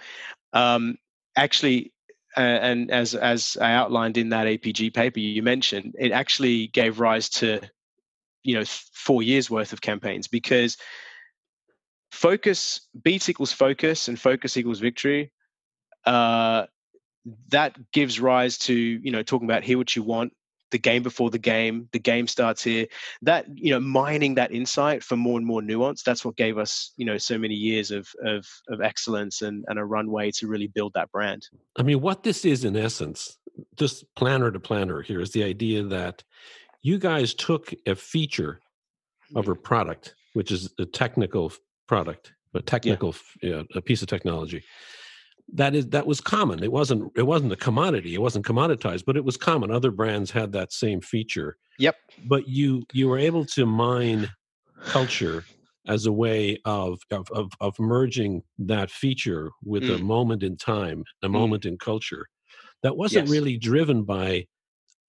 Um, 0.53 0.97
actually 1.35 1.93
and 2.37 2.91
as 2.91 3.15
as 3.15 3.57
I 3.59 3.73
outlined 3.73 4.17
in 4.17 4.29
that 4.29 4.47
APG 4.47 4.93
paper 4.93 5.19
you 5.19 5.43
mentioned, 5.43 5.95
it 5.99 6.11
actually 6.11 6.67
gave 6.67 6.99
rise 6.99 7.29
to 7.29 7.59
you 8.43 8.55
know 8.55 8.63
four 8.65 9.23
years 9.23 9.49
worth 9.49 9.73
of 9.73 9.81
campaigns 9.81 10.27
because 10.27 10.77
focus 12.11 12.87
beats 13.03 13.29
equals 13.29 13.51
focus 13.51 14.07
and 14.07 14.19
focus 14.19 14.57
equals 14.57 14.79
victory. 14.79 15.31
Uh, 16.05 16.65
that 17.49 17.77
gives 17.91 18.19
rise 18.19 18.57
to 18.57 18.73
you 18.73 19.11
know 19.11 19.23
talking 19.23 19.47
about 19.47 19.63
hear 19.63 19.77
what 19.77 19.95
you 19.95 20.03
want 20.03 20.33
the 20.71 20.79
game 20.79 21.03
before 21.03 21.29
the 21.29 21.39
game 21.39 21.87
the 21.91 21.99
game 21.99 22.27
starts 22.27 22.63
here 22.63 22.85
that 23.21 23.45
you 23.53 23.71
know 23.71 23.79
mining 23.79 24.35
that 24.35 24.51
insight 24.51 25.03
for 25.03 25.15
more 25.15 25.37
and 25.37 25.45
more 25.45 25.61
nuance 25.61 26.03
that's 26.03 26.25
what 26.25 26.35
gave 26.35 26.57
us 26.57 26.93
you 26.97 27.05
know 27.05 27.17
so 27.17 27.37
many 27.37 27.53
years 27.55 27.91
of 27.91 28.07
of, 28.25 28.45
of 28.69 28.81
excellence 28.81 29.41
and, 29.41 29.63
and 29.67 29.77
a 29.77 29.85
runway 29.85 30.31
to 30.31 30.47
really 30.47 30.67
build 30.67 30.93
that 30.93 31.11
brand 31.11 31.47
I 31.77 31.83
mean, 31.83 32.01
what 32.01 32.23
this 32.23 32.45
is 32.45 32.65
in 32.65 32.75
essence, 32.75 33.37
just 33.77 34.05
planner 34.15 34.51
to 34.51 34.59
planner 34.59 35.01
here, 35.01 35.21
is 35.21 35.31
the 35.31 35.43
idea 35.43 35.83
that 35.83 36.23
you 36.81 36.97
guys 36.97 37.33
took 37.33 37.73
a 37.85 37.95
feature 37.95 38.59
of 39.35 39.47
a 39.47 39.55
product, 39.55 40.15
which 40.33 40.51
is 40.51 40.73
a 40.79 40.85
technical 40.85 41.51
product, 41.87 42.33
a 42.53 42.61
technical 42.61 43.15
yeah. 43.41 43.63
a 43.75 43.81
piece 43.81 44.01
of 44.01 44.07
technology 44.07 44.63
that 45.53 45.75
is 45.75 45.87
that 45.89 46.07
was 46.07 46.21
common 46.21 46.63
it 46.63 46.71
wasn't 46.71 47.11
it 47.15 47.23
wasn't 47.23 47.51
a 47.51 47.57
commodity 47.57 48.13
it 48.13 48.21
wasn't 48.21 48.45
commoditized 48.45 49.03
but 49.05 49.17
it 49.17 49.25
was 49.25 49.37
common 49.37 49.71
other 49.71 49.91
brands 49.91 50.31
had 50.31 50.51
that 50.51 50.71
same 50.71 51.01
feature 51.01 51.57
yep 51.77 51.95
but 52.25 52.47
you 52.47 52.83
you 52.93 53.07
were 53.07 53.17
able 53.17 53.45
to 53.45 53.65
mine 53.65 54.29
culture 54.85 55.43
as 55.87 56.05
a 56.05 56.11
way 56.11 56.57
of 56.65 56.99
of 57.11 57.27
of, 57.31 57.51
of 57.59 57.77
merging 57.79 58.41
that 58.57 58.89
feature 58.89 59.51
with 59.63 59.83
mm. 59.83 59.95
a 59.95 60.03
moment 60.03 60.43
in 60.43 60.55
time 60.55 61.03
a 61.23 61.27
mm. 61.27 61.31
moment 61.31 61.65
in 61.65 61.77
culture 61.77 62.27
that 62.83 62.95
wasn't 62.95 63.25
yes. 63.25 63.31
really 63.31 63.57
driven 63.57 64.03
by 64.03 64.45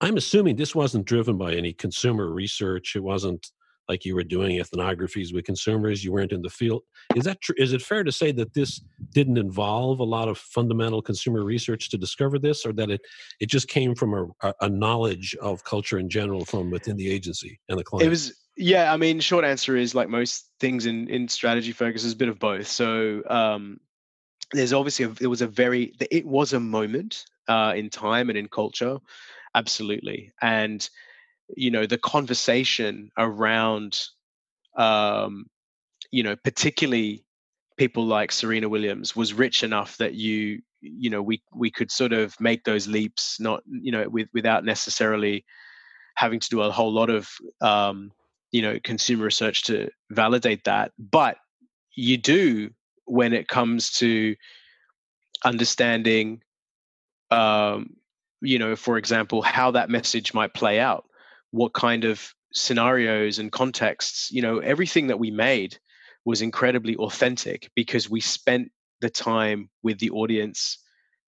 i'm 0.00 0.16
assuming 0.16 0.56
this 0.56 0.74
wasn't 0.74 1.04
driven 1.04 1.38
by 1.38 1.54
any 1.54 1.72
consumer 1.72 2.32
research 2.32 2.96
it 2.96 3.02
wasn't 3.02 3.52
like 3.88 4.04
you 4.04 4.14
were 4.14 4.24
doing 4.24 4.58
ethnographies 4.58 5.34
with 5.34 5.44
consumers 5.44 6.04
you 6.04 6.12
weren't 6.12 6.32
in 6.32 6.42
the 6.42 6.50
field. 6.50 6.82
Is 7.14 7.24
that 7.24 7.40
true 7.40 7.54
is 7.58 7.72
it 7.72 7.82
fair 7.82 8.04
to 8.04 8.12
say 8.12 8.32
that 8.32 8.54
this 8.54 8.80
didn't 9.10 9.38
involve 9.38 10.00
a 10.00 10.04
lot 10.04 10.28
of 10.28 10.38
fundamental 10.38 11.02
consumer 11.02 11.44
research 11.44 11.90
to 11.90 11.98
discover 11.98 12.38
this 12.38 12.64
or 12.64 12.72
that 12.74 12.90
it 12.90 13.00
it 13.40 13.48
just 13.48 13.68
came 13.68 13.94
from 13.94 14.32
a, 14.42 14.54
a 14.60 14.68
knowledge 14.68 15.36
of 15.40 15.64
culture 15.64 15.98
in 15.98 16.08
general 16.08 16.44
from 16.44 16.70
within 16.70 16.96
the 16.96 17.10
agency 17.10 17.58
and 17.68 17.78
the 17.78 17.84
client? 17.84 18.06
it 18.06 18.10
was 18.10 18.34
yeah 18.56 18.92
i 18.92 18.96
mean 18.96 19.18
short 19.18 19.44
answer 19.44 19.76
is 19.76 19.94
like 19.94 20.08
most 20.08 20.50
things 20.60 20.86
in 20.86 21.08
in 21.08 21.26
strategy 21.26 21.72
focus 21.72 22.04
is 22.04 22.12
a 22.12 22.16
bit 22.16 22.28
of 22.28 22.38
both. 22.38 22.66
So 22.66 23.22
um 23.28 23.80
there's 24.52 24.72
obviously 24.72 25.06
a, 25.06 25.14
it 25.20 25.26
was 25.26 25.42
a 25.42 25.46
very 25.46 25.94
it 26.10 26.26
was 26.26 26.52
a 26.52 26.60
moment 26.60 27.24
uh 27.48 27.72
in 27.74 27.90
time 27.90 28.28
and 28.28 28.38
in 28.38 28.48
culture 28.48 28.98
absolutely. 29.54 30.32
And 30.40 30.88
you 31.56 31.70
know 31.70 31.86
the 31.86 31.98
conversation 31.98 33.10
around 33.18 34.00
um 34.76 35.46
you 36.10 36.22
know 36.22 36.36
particularly 36.36 37.24
people 37.76 38.04
like 38.04 38.32
serena 38.32 38.68
williams 38.68 39.14
was 39.16 39.32
rich 39.32 39.62
enough 39.62 39.96
that 39.98 40.14
you 40.14 40.60
you 40.80 41.10
know 41.10 41.22
we 41.22 41.42
we 41.54 41.70
could 41.70 41.90
sort 41.90 42.12
of 42.12 42.38
make 42.40 42.64
those 42.64 42.88
leaps 42.88 43.38
not 43.40 43.62
you 43.66 43.92
know 43.92 44.08
with 44.08 44.28
without 44.32 44.64
necessarily 44.64 45.44
having 46.16 46.40
to 46.40 46.48
do 46.48 46.60
a 46.60 46.70
whole 46.70 46.92
lot 46.92 47.10
of 47.10 47.28
um 47.60 48.12
you 48.52 48.62
know 48.62 48.78
consumer 48.84 49.24
research 49.24 49.64
to 49.64 49.88
validate 50.10 50.64
that. 50.64 50.92
But 50.98 51.38
you 51.96 52.18
do 52.18 52.70
when 53.06 53.32
it 53.32 53.48
comes 53.48 53.90
to 53.94 54.36
understanding 55.44 56.42
um 57.30 57.96
you 58.40 58.58
know 58.58 58.76
for 58.76 58.98
example 58.98 59.42
how 59.42 59.72
that 59.72 59.90
message 59.90 60.34
might 60.34 60.54
play 60.54 60.78
out 60.78 61.04
what 61.52 61.72
kind 61.72 62.04
of 62.04 62.34
scenarios 62.52 63.38
and 63.38 63.50
contexts 63.50 64.30
you 64.30 64.42
know 64.42 64.58
everything 64.58 65.06
that 65.06 65.18
we 65.18 65.30
made 65.30 65.78
was 66.24 66.42
incredibly 66.42 66.96
authentic 66.96 67.70
because 67.74 68.10
we 68.10 68.20
spent 68.20 68.70
the 69.00 69.08
time 69.08 69.70
with 69.82 69.98
the 69.98 70.10
audience 70.10 70.78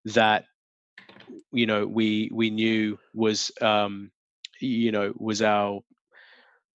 that 0.05 0.45
you 1.53 1.67
know 1.67 1.87
we 1.87 2.29
we 2.33 2.51
knew 2.51 2.99
was 3.15 3.51
um 3.63 4.11
you 4.61 4.93
know 4.93 5.13
was 5.17 5.41
our 5.41 5.81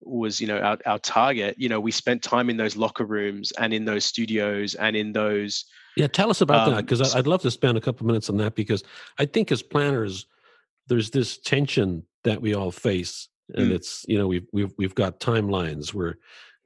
was 0.02 0.40
you 0.40 0.48
know 0.48 0.60
our, 0.60 0.78
our 0.86 1.00
target. 1.00 1.56
You 1.58 1.70
know 1.70 1.80
we 1.80 1.92
spent 1.92 2.24
time 2.24 2.50
in 2.50 2.58
those 2.58 2.76
locker 2.76 3.06
rooms 3.06 3.52
and 3.54 3.74
in 3.74 3.86
those 3.86 4.06
studios 4.06 4.76
and 4.76 4.96
in 4.96 5.12
those 5.12 5.66
yeah 5.96 6.08
tell 6.08 6.30
us 6.30 6.42
about 6.42 6.68
um, 6.68 6.76
that 6.76 6.86
because 6.86 7.16
i'd 7.16 7.28
love 7.28 7.42
to 7.42 7.52
spend 7.52 7.78
a 7.78 7.82
couple 7.82 8.08
minutes 8.08 8.30
on 8.30 8.38
that 8.38 8.56
because 8.56 8.84
i 9.18 9.26
think 9.26 9.52
as 9.52 9.62
planners 9.62 10.26
there's 10.88 11.10
this 11.10 11.38
tension 11.38 12.04
that 12.24 12.42
we 12.42 12.54
all 12.54 12.72
face 12.72 13.28
and 13.56 13.72
mm. 13.72 13.76
it's 13.76 14.06
you 14.08 14.18
know 14.18 14.28
we've 14.28 14.48
we've 14.54 14.74
we've 14.78 14.96
got 14.96 15.20
timelines 15.20 15.94
where 15.94 16.18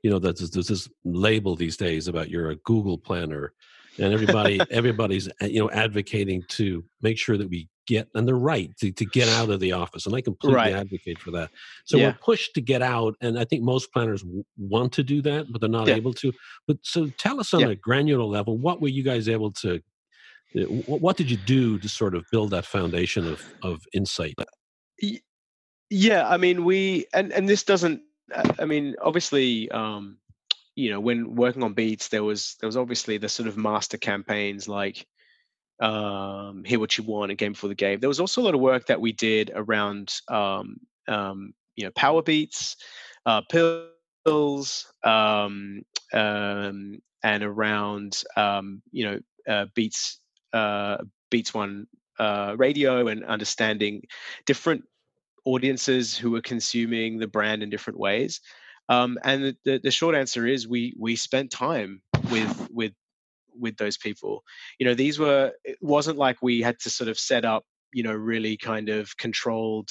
you 0.01 0.09
know 0.09 0.19
there's, 0.19 0.49
there's 0.51 0.67
this 0.67 0.89
label 1.05 1.55
these 1.55 1.77
days 1.77 2.07
about 2.07 2.29
you're 2.29 2.49
a 2.49 2.55
Google 2.57 2.97
planner, 2.97 3.53
and 3.97 4.13
everybody 4.13 4.59
everybody's 4.71 5.27
uh, 5.41 5.45
you 5.45 5.59
know 5.59 5.69
advocating 5.71 6.43
to 6.49 6.83
make 7.01 7.17
sure 7.17 7.37
that 7.37 7.49
we 7.49 7.67
get 7.85 8.07
and 8.15 8.27
they're 8.27 8.35
right 8.35 8.75
to, 8.77 8.91
to 8.91 9.05
get 9.05 9.27
out 9.27 9.49
of 9.49 9.59
the 9.59 9.71
office 9.71 10.05
and 10.05 10.15
i 10.15 10.21
completely 10.21 10.55
right. 10.55 10.73
advocate 10.73 11.19
for 11.19 11.31
that 11.31 11.49
so 11.83 11.97
yeah. 11.97 12.07
we're 12.07 12.17
pushed 12.21 12.53
to 12.53 12.61
get 12.61 12.81
out 12.81 13.13
and 13.19 13.37
i 13.37 13.43
think 13.43 13.61
most 13.61 13.91
planners 13.91 14.21
w- 14.21 14.43
want 14.57 14.93
to 14.93 15.03
do 15.03 15.21
that 15.21 15.45
but 15.51 15.59
they're 15.59 15.69
not 15.69 15.87
yeah. 15.87 15.95
able 15.95 16.13
to 16.13 16.31
but 16.65 16.77
so 16.81 17.07
tell 17.17 17.39
us 17.41 17.53
on 17.53 17.59
yeah. 17.61 17.67
a 17.67 17.75
granular 17.75 18.23
level 18.23 18.57
what 18.57 18.81
were 18.81 18.87
you 18.87 19.03
guys 19.03 19.27
able 19.27 19.51
to 19.51 19.81
uh, 20.57 20.61
what 20.61 21.17
did 21.17 21.29
you 21.29 21.37
do 21.37 21.77
to 21.77 21.89
sort 21.89 22.15
of 22.15 22.23
build 22.31 22.51
that 22.51 22.65
foundation 22.65 23.27
of 23.27 23.43
of 23.61 23.81
insight 23.93 24.35
yeah, 25.89 26.27
I 26.27 26.37
mean, 26.37 26.65
we 26.65 27.05
and 27.13 27.31
and 27.31 27.47
this 27.47 27.63
doesn't. 27.63 28.01
I 28.59 28.65
mean, 28.65 28.95
obviously, 29.01 29.69
um, 29.69 30.17
you 30.75 30.89
know, 30.89 30.99
when 30.99 31.35
working 31.35 31.63
on 31.63 31.73
beats, 31.73 32.07
there 32.07 32.23
was 32.23 32.55
there 32.59 32.67
was 32.67 32.77
obviously 32.77 33.17
the 33.17 33.29
sort 33.29 33.47
of 33.47 33.57
master 33.57 33.97
campaigns 33.97 34.67
like 34.67 35.05
um, 35.79 36.63
"Hear 36.65 36.79
What 36.79 36.97
You 36.97 37.03
Want" 37.03 37.31
and 37.31 37.37
"Game 37.37 37.53
Before 37.53 37.67
the 37.67 37.75
Game." 37.75 37.99
There 37.99 38.09
was 38.09 38.19
also 38.19 38.41
a 38.41 38.43
lot 38.43 38.55
of 38.55 38.61
work 38.61 38.87
that 38.87 39.01
we 39.01 39.11
did 39.11 39.51
around, 39.53 40.13
um, 40.29 40.77
um, 41.07 41.53
you 41.75 41.85
know, 41.85 41.91
power 41.91 42.21
beats, 42.21 42.77
uh, 43.25 43.41
pills, 43.49 44.91
um, 45.03 45.83
um, 46.13 46.99
and 47.23 47.43
around, 47.43 48.23
um, 48.35 48.81
you 48.91 49.05
know, 49.05 49.19
uh, 49.47 49.65
beats, 49.75 50.19
uh, 50.53 50.97
beats 51.29 51.53
one 51.53 51.87
uh, 52.19 52.55
radio 52.57 53.07
and 53.07 53.25
understanding 53.25 54.03
different 54.45 54.83
audiences 55.45 56.17
who 56.17 56.35
are 56.35 56.41
consuming 56.41 57.19
the 57.19 57.27
brand 57.27 57.63
in 57.63 57.69
different 57.69 57.99
ways. 57.99 58.39
Um, 58.89 59.17
and 59.23 59.55
the, 59.63 59.79
the 59.81 59.91
short 59.91 60.15
answer 60.15 60.45
is 60.45 60.67
we 60.67 60.93
we 60.99 61.15
spent 61.15 61.51
time 61.51 62.01
with 62.31 62.67
with 62.71 62.93
with 63.57 63.77
those 63.77 63.97
people. 63.97 64.43
You 64.79 64.85
know, 64.85 64.93
these 64.93 65.19
were 65.19 65.51
it 65.63 65.77
wasn't 65.81 66.17
like 66.17 66.41
we 66.41 66.61
had 66.61 66.79
to 66.79 66.89
sort 66.89 67.09
of 67.09 67.17
set 67.17 67.45
up 67.45 67.65
you 67.93 68.03
know 68.03 68.13
really 68.13 68.57
kind 68.57 68.89
of 68.89 69.15
controlled 69.17 69.89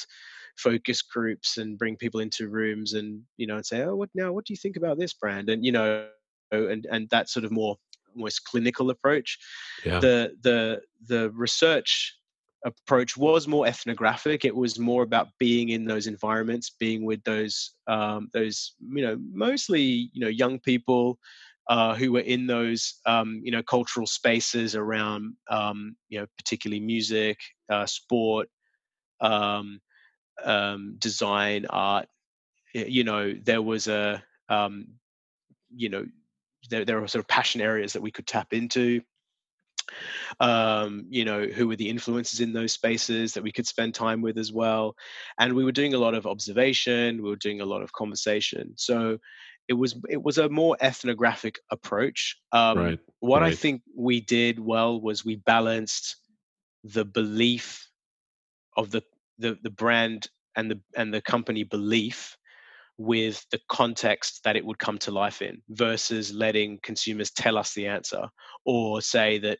focus 0.56 1.00
groups 1.00 1.56
and 1.56 1.78
bring 1.78 1.96
people 1.96 2.20
into 2.20 2.48
rooms 2.48 2.92
and 2.92 3.22
you 3.38 3.46
know 3.46 3.56
and 3.56 3.64
say 3.64 3.82
oh 3.82 3.96
what 3.96 4.10
now 4.14 4.32
what 4.32 4.44
do 4.44 4.52
you 4.52 4.56
think 4.56 4.76
about 4.76 4.98
this 4.98 5.14
brand 5.14 5.48
and 5.48 5.64
you 5.64 5.72
know 5.72 6.06
and 6.50 6.86
and 6.90 7.08
that 7.08 7.30
sort 7.30 7.44
of 7.44 7.50
more 7.50 7.76
almost 8.14 8.44
clinical 8.44 8.90
approach 8.90 9.38
yeah. 9.84 9.98
the 9.98 10.32
the 10.42 10.80
the 11.06 11.30
research 11.30 12.14
approach 12.64 13.16
was 13.16 13.48
more 13.48 13.66
ethnographic. 13.66 14.44
It 14.44 14.55
was 14.55 14.79
more 14.79 15.03
about 15.03 15.29
being 15.38 15.70
in 15.70 15.85
those 15.85 16.07
environments, 16.07 16.70
being 16.70 17.05
with 17.05 17.22
those 17.25 17.72
um, 17.87 18.29
those 18.33 18.75
you 18.81 19.03
know 19.03 19.18
mostly 19.33 20.11
you 20.12 20.20
know 20.20 20.29
young 20.29 20.59
people 20.61 21.18
uh, 21.68 21.94
who 21.94 22.12
were 22.12 22.20
in 22.20 22.46
those 22.46 23.01
um, 23.07 23.40
you 23.44 23.53
know 23.53 23.62
cultural 23.62 24.07
spaces 24.07 24.75
around 24.75 25.35
um, 25.51 25.96
you 26.09 26.20
know 26.20 26.27
particularly 26.37 26.81
music, 26.81 27.38
uh, 27.70 27.87
sport, 27.87 28.48
um, 29.20 29.81
um, 30.44 30.96
design, 30.98 31.66
art. 31.70 32.07
You 32.75 33.05
know 33.05 33.35
there 33.35 33.62
was 33.62 33.88
a 33.88 34.22
um, 34.48 34.87
you 35.75 35.88
know 35.88 36.07
there, 36.70 36.85
there 36.85 37.03
are 37.03 37.09
sort 37.09 37.25
of 37.25 37.29
passion 37.29 37.61
areas 37.61 37.92
that 37.92 38.03
we 38.03 38.11
could 38.11 38.27
tap 38.27 38.53
into 38.53 39.03
um, 40.40 41.06
you 41.08 41.24
know, 41.24 41.44
who 41.44 41.68
were 41.68 41.76
the 41.76 41.88
influences 41.88 42.40
in 42.40 42.52
those 42.52 42.72
spaces 42.72 43.34
that 43.34 43.42
we 43.42 43.52
could 43.52 43.66
spend 43.66 43.94
time 43.94 44.22
with 44.22 44.38
as 44.38 44.52
well. 44.52 44.94
And 45.38 45.54
we 45.54 45.64
were 45.64 45.72
doing 45.72 45.94
a 45.94 45.98
lot 45.98 46.14
of 46.14 46.26
observation, 46.26 47.22
we 47.22 47.28
were 47.28 47.36
doing 47.36 47.60
a 47.60 47.66
lot 47.66 47.82
of 47.82 47.92
conversation. 47.92 48.74
So 48.76 49.18
it 49.68 49.74
was 49.74 49.94
it 50.08 50.22
was 50.22 50.38
a 50.38 50.48
more 50.48 50.76
ethnographic 50.80 51.60
approach. 51.70 52.36
Um, 52.52 52.78
right. 52.78 53.00
What 53.20 53.42
right. 53.42 53.52
I 53.52 53.54
think 53.54 53.82
we 53.96 54.20
did 54.20 54.58
well 54.58 55.00
was 55.00 55.24
we 55.24 55.36
balanced 55.36 56.16
the 56.84 57.04
belief 57.04 57.88
of 58.76 58.90
the 58.90 59.02
the, 59.38 59.58
the 59.62 59.70
brand 59.70 60.28
and 60.56 60.70
the 60.70 60.80
and 60.96 61.12
the 61.12 61.22
company 61.22 61.64
belief 61.64 62.36
with 62.98 63.44
the 63.50 63.60
context 63.68 64.40
that 64.44 64.56
it 64.56 64.64
would 64.64 64.78
come 64.78 64.98
to 64.98 65.10
life 65.10 65.42
in 65.42 65.62
versus 65.70 66.32
letting 66.32 66.78
consumers 66.82 67.30
tell 67.30 67.56
us 67.56 67.74
the 67.74 67.86
answer 67.86 68.28
or 68.64 69.00
say 69.00 69.38
that 69.38 69.58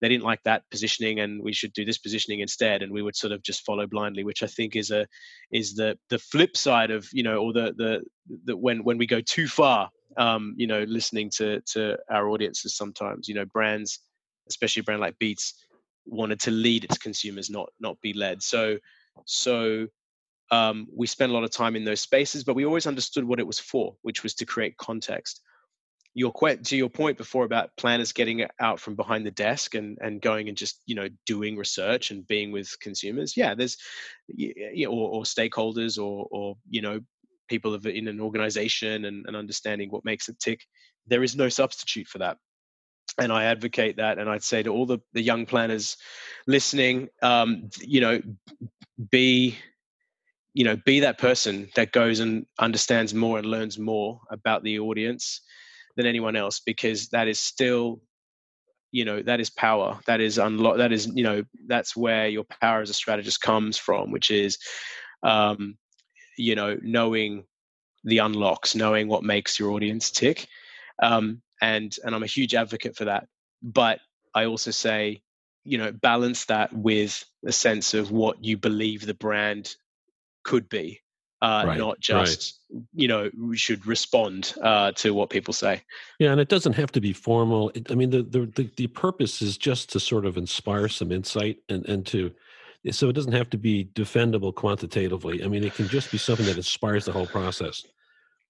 they 0.00 0.08
didn't 0.08 0.24
like 0.24 0.42
that 0.44 0.62
positioning 0.70 1.20
and 1.20 1.42
we 1.42 1.52
should 1.52 1.72
do 1.72 1.84
this 1.84 1.98
positioning 1.98 2.40
instead. 2.40 2.82
And 2.82 2.92
we 2.92 3.02
would 3.02 3.16
sort 3.16 3.32
of 3.32 3.42
just 3.42 3.64
follow 3.64 3.86
blindly 3.86 4.24
which 4.24 4.42
i 4.42 4.46
think 4.46 4.76
is 4.76 4.90
a 4.90 5.06
is 5.50 5.74
the 5.74 5.98
the 6.10 6.18
flip 6.18 6.56
side 6.56 6.90
of 6.90 7.08
you 7.12 7.22
know 7.22 7.38
or 7.38 7.52
the 7.52 7.74
the, 7.76 8.02
the 8.44 8.56
when 8.56 8.84
when 8.84 8.98
we 8.98 9.06
go 9.06 9.20
too 9.20 9.46
far 9.46 9.90
um 10.16 10.54
you 10.56 10.66
know 10.66 10.82
listening 10.84 11.30
to 11.30 11.60
to 11.62 11.96
our 12.10 12.28
audiences 12.28 12.76
sometimes 12.76 13.28
you 13.28 13.34
know 13.34 13.44
brands 13.44 14.00
especially 14.48 14.80
a 14.80 14.84
brand 14.84 15.00
like 15.00 15.18
beats 15.18 15.54
wanted 16.06 16.40
to 16.40 16.50
lead 16.50 16.84
its 16.84 16.98
consumers 16.98 17.50
not 17.50 17.68
not 17.80 18.00
be 18.00 18.12
led. 18.12 18.42
So 18.42 18.78
so 19.24 19.86
um, 20.52 20.86
we 20.94 21.08
spent 21.08 21.32
a 21.32 21.34
lot 21.34 21.42
of 21.42 21.50
time 21.50 21.74
in 21.74 21.84
those 21.84 22.00
spaces 22.00 22.44
but 22.44 22.54
we 22.54 22.64
always 22.64 22.86
understood 22.86 23.24
what 23.24 23.40
it 23.40 23.46
was 23.46 23.58
for 23.58 23.96
which 24.02 24.22
was 24.22 24.34
to 24.34 24.46
create 24.46 24.76
context 24.76 25.40
your 26.16 26.32
to 26.32 26.76
your 26.76 26.88
point 26.88 27.18
before 27.18 27.44
about 27.44 27.76
planners 27.76 28.12
getting 28.12 28.46
out 28.58 28.80
from 28.80 28.94
behind 28.94 29.26
the 29.26 29.30
desk 29.30 29.74
and 29.74 29.98
and 30.00 30.22
going 30.22 30.48
and 30.48 30.56
just 30.56 30.80
you 30.86 30.94
know 30.94 31.08
doing 31.26 31.58
research 31.58 32.10
and 32.10 32.26
being 32.26 32.50
with 32.50 32.74
consumers 32.80 33.36
yeah 33.36 33.54
there's 33.54 33.76
or, 34.88 34.88
or 34.88 35.22
stakeholders 35.24 36.02
or 36.02 36.26
or 36.30 36.56
you 36.70 36.80
know 36.80 36.98
people 37.48 37.74
in 37.74 38.08
an 38.08 38.18
organization 38.18 39.04
and, 39.04 39.26
and 39.26 39.36
understanding 39.36 39.90
what 39.90 40.06
makes 40.06 40.30
it 40.30 40.40
tick 40.40 40.62
there 41.06 41.22
is 41.22 41.36
no 41.36 41.50
substitute 41.50 42.08
for 42.08 42.18
that 42.18 42.38
and 43.18 43.32
I 43.32 43.44
advocate 43.44 43.96
that. 43.96 44.18
And 44.18 44.28
I'd 44.28 44.42
say 44.42 44.62
to 44.62 44.70
all 44.70 44.84
the, 44.84 44.98
the 45.14 45.22
young 45.22 45.46
planners 45.46 45.96
listening, 46.46 47.08
um, 47.22 47.70
you 47.80 48.02
know, 48.02 48.20
be 49.10 49.56
you 50.52 50.64
know 50.64 50.76
be 50.84 51.00
that 51.00 51.18
person 51.18 51.68
that 51.76 51.92
goes 51.92 52.20
and 52.20 52.46
understands 52.58 53.12
more 53.12 53.38
and 53.38 53.46
learns 53.46 53.78
more 53.78 54.20
about 54.30 54.62
the 54.62 54.78
audience 54.78 55.42
than 55.96 56.06
anyone 56.06 56.36
else 56.36 56.60
because 56.60 57.08
that 57.08 57.28
is 57.28 57.38
still 57.38 58.00
you 58.92 59.04
know 59.04 59.22
that 59.22 59.40
is 59.40 59.50
power. 59.50 59.98
That 60.06 60.20
is 60.20 60.38
unlock 60.38 60.78
that 60.78 60.92
is 60.92 61.06
you 61.14 61.24
know 61.24 61.44
that's 61.66 61.96
where 61.96 62.28
your 62.28 62.44
power 62.44 62.80
as 62.80 62.90
a 62.90 62.94
strategist 62.94 63.40
comes 63.40 63.76
from 63.76 64.10
which 64.10 64.30
is 64.30 64.58
um 65.22 65.76
you 66.38 66.54
know 66.54 66.76
knowing 66.82 67.44
the 68.04 68.18
unlocks 68.18 68.74
knowing 68.74 69.08
what 69.08 69.24
makes 69.24 69.58
your 69.58 69.72
audience 69.72 70.10
tick. 70.10 70.46
Um 71.02 71.42
and 71.60 71.94
and 72.04 72.14
i'm 72.14 72.22
a 72.22 72.26
huge 72.26 72.54
advocate 72.54 72.96
for 72.96 73.06
that. 73.06 73.26
But 73.62 74.00
i 74.34 74.44
also 74.46 74.70
say 74.70 75.22
you 75.64 75.78
know 75.78 75.92
balance 75.92 76.44
that 76.46 76.72
with 76.72 77.24
a 77.44 77.52
sense 77.52 77.94
of 77.94 78.10
what 78.10 78.44
you 78.44 78.56
believe 78.56 79.04
the 79.04 79.14
brand 79.14 79.74
could 80.44 80.68
be 80.68 81.00
uh, 81.42 81.64
right, 81.66 81.78
not 81.78 82.00
just 82.00 82.60
right. 82.72 82.82
you 82.94 83.08
know 83.08 83.30
we 83.38 83.56
should 83.56 83.86
respond 83.86 84.54
uh, 84.62 84.92
to 84.92 85.12
what 85.12 85.30
people 85.30 85.52
say. 85.52 85.82
Yeah, 86.18 86.32
and 86.32 86.40
it 86.40 86.48
doesn't 86.48 86.74
have 86.74 86.92
to 86.92 87.00
be 87.00 87.12
formal. 87.12 87.70
It, 87.74 87.90
I 87.90 87.94
mean, 87.94 88.10
the, 88.10 88.22
the, 88.22 88.46
the 88.54 88.70
the 88.76 88.86
purpose 88.88 89.42
is 89.42 89.58
just 89.58 89.90
to 89.92 90.00
sort 90.00 90.24
of 90.24 90.36
inspire 90.36 90.88
some 90.88 91.12
insight 91.12 91.58
and 91.68 91.84
and 91.86 92.06
to 92.06 92.32
so 92.90 93.08
it 93.08 93.14
doesn't 93.14 93.32
have 93.32 93.50
to 93.50 93.58
be 93.58 93.88
defendable 93.94 94.54
quantitatively. 94.54 95.42
I 95.42 95.48
mean, 95.48 95.64
it 95.64 95.74
can 95.74 95.88
just 95.88 96.12
be 96.12 96.18
something 96.18 96.46
that 96.46 96.56
inspires 96.56 97.04
the 97.04 97.12
whole 97.12 97.26
process. 97.26 97.84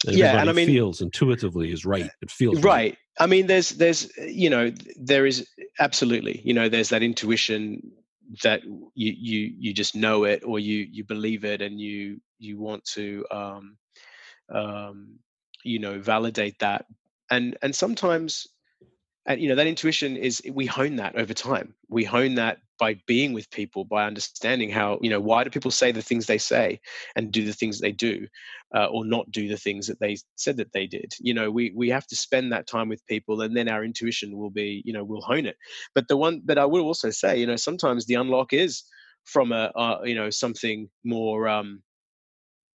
And 0.07 0.16
yeah, 0.16 0.40
and 0.40 0.51
I 0.51 0.53
mean, 0.53 0.66
feels 0.66 1.01
intuitively 1.01 1.72
is 1.72 1.87
right. 1.87 2.11
It 2.20 2.31
feels 2.31 2.57
right. 2.57 2.64
right. 2.64 2.99
I 3.18 3.27
mean, 3.27 3.46
there's 3.46 3.70
there's 3.70 4.14
you 4.18 4.51
know 4.51 4.72
there 4.96 5.27
is 5.27 5.49
absolutely 5.81 6.42
you 6.44 6.53
know 6.53 6.68
there's 6.68 6.90
that 6.90 7.03
intuition 7.03 7.90
that 8.42 8.62
you 8.64 8.80
you 8.94 9.54
you 9.58 9.72
just 9.74 9.94
know 9.96 10.24
it 10.24 10.42
or 10.44 10.58
you 10.58 10.86
you 10.90 11.04
believe 11.04 11.44
it 11.44 11.62
and 11.62 11.80
you 11.80 12.20
you 12.38 12.58
want 12.58 12.84
to 12.84 13.24
um, 13.30 13.76
um, 14.52 15.18
you 15.64 15.78
know 15.78 16.00
validate 16.00 16.58
that. 16.60 16.86
And 17.30 17.56
and 17.62 17.74
sometimes 17.74 18.46
and 19.26 19.40
you 19.40 19.48
know 19.48 19.56
that 19.56 19.66
intuition 19.66 20.16
is 20.16 20.42
we 20.52 20.66
hone 20.66 20.96
that 20.96 21.16
over 21.16 21.34
time. 21.34 21.74
We 21.88 22.04
hone 22.04 22.36
that 22.36 22.58
by 22.78 23.00
being 23.06 23.32
with 23.32 23.50
people 23.50 23.84
by 23.84 24.06
understanding 24.06 24.70
how 24.70 24.98
you 25.02 25.10
know 25.10 25.20
why 25.20 25.44
do 25.44 25.50
people 25.50 25.70
say 25.70 25.92
the 25.92 26.02
things 26.02 26.26
they 26.26 26.38
say 26.38 26.80
and 27.14 27.32
do 27.32 27.44
the 27.44 27.52
things 27.52 27.80
they 27.80 27.92
do 27.92 28.26
uh, 28.74 28.86
or 28.86 29.04
not 29.04 29.30
do 29.30 29.48
the 29.48 29.56
things 29.56 29.86
that 29.86 30.00
they 30.00 30.16
said 30.36 30.56
that 30.56 30.72
they 30.72 30.86
did? 30.86 31.12
You 31.20 31.34
know 31.34 31.50
we 31.50 31.72
we 31.74 31.88
have 31.90 32.06
to 32.08 32.16
spend 32.16 32.52
that 32.52 32.66
time 32.66 32.88
with 32.88 33.06
people 33.06 33.40
and 33.40 33.56
then 33.56 33.68
our 33.68 33.84
intuition 33.84 34.36
will 34.36 34.50
be 34.50 34.82
you 34.84 34.92
know 34.92 35.04
we'll 35.04 35.20
hone 35.20 35.46
it. 35.46 35.56
But 35.94 36.08
the 36.08 36.16
one 36.16 36.42
but 36.44 36.58
i 36.58 36.64
will 36.64 36.82
also 36.84 37.10
say 37.10 37.38
you 37.38 37.46
know 37.46 37.56
sometimes 37.56 38.06
the 38.06 38.14
unlock 38.14 38.52
is 38.52 38.82
from 39.24 39.52
a 39.52 39.72
uh, 39.76 40.00
you 40.04 40.14
know 40.14 40.30
something 40.30 40.88
more 41.04 41.48
um 41.48 41.82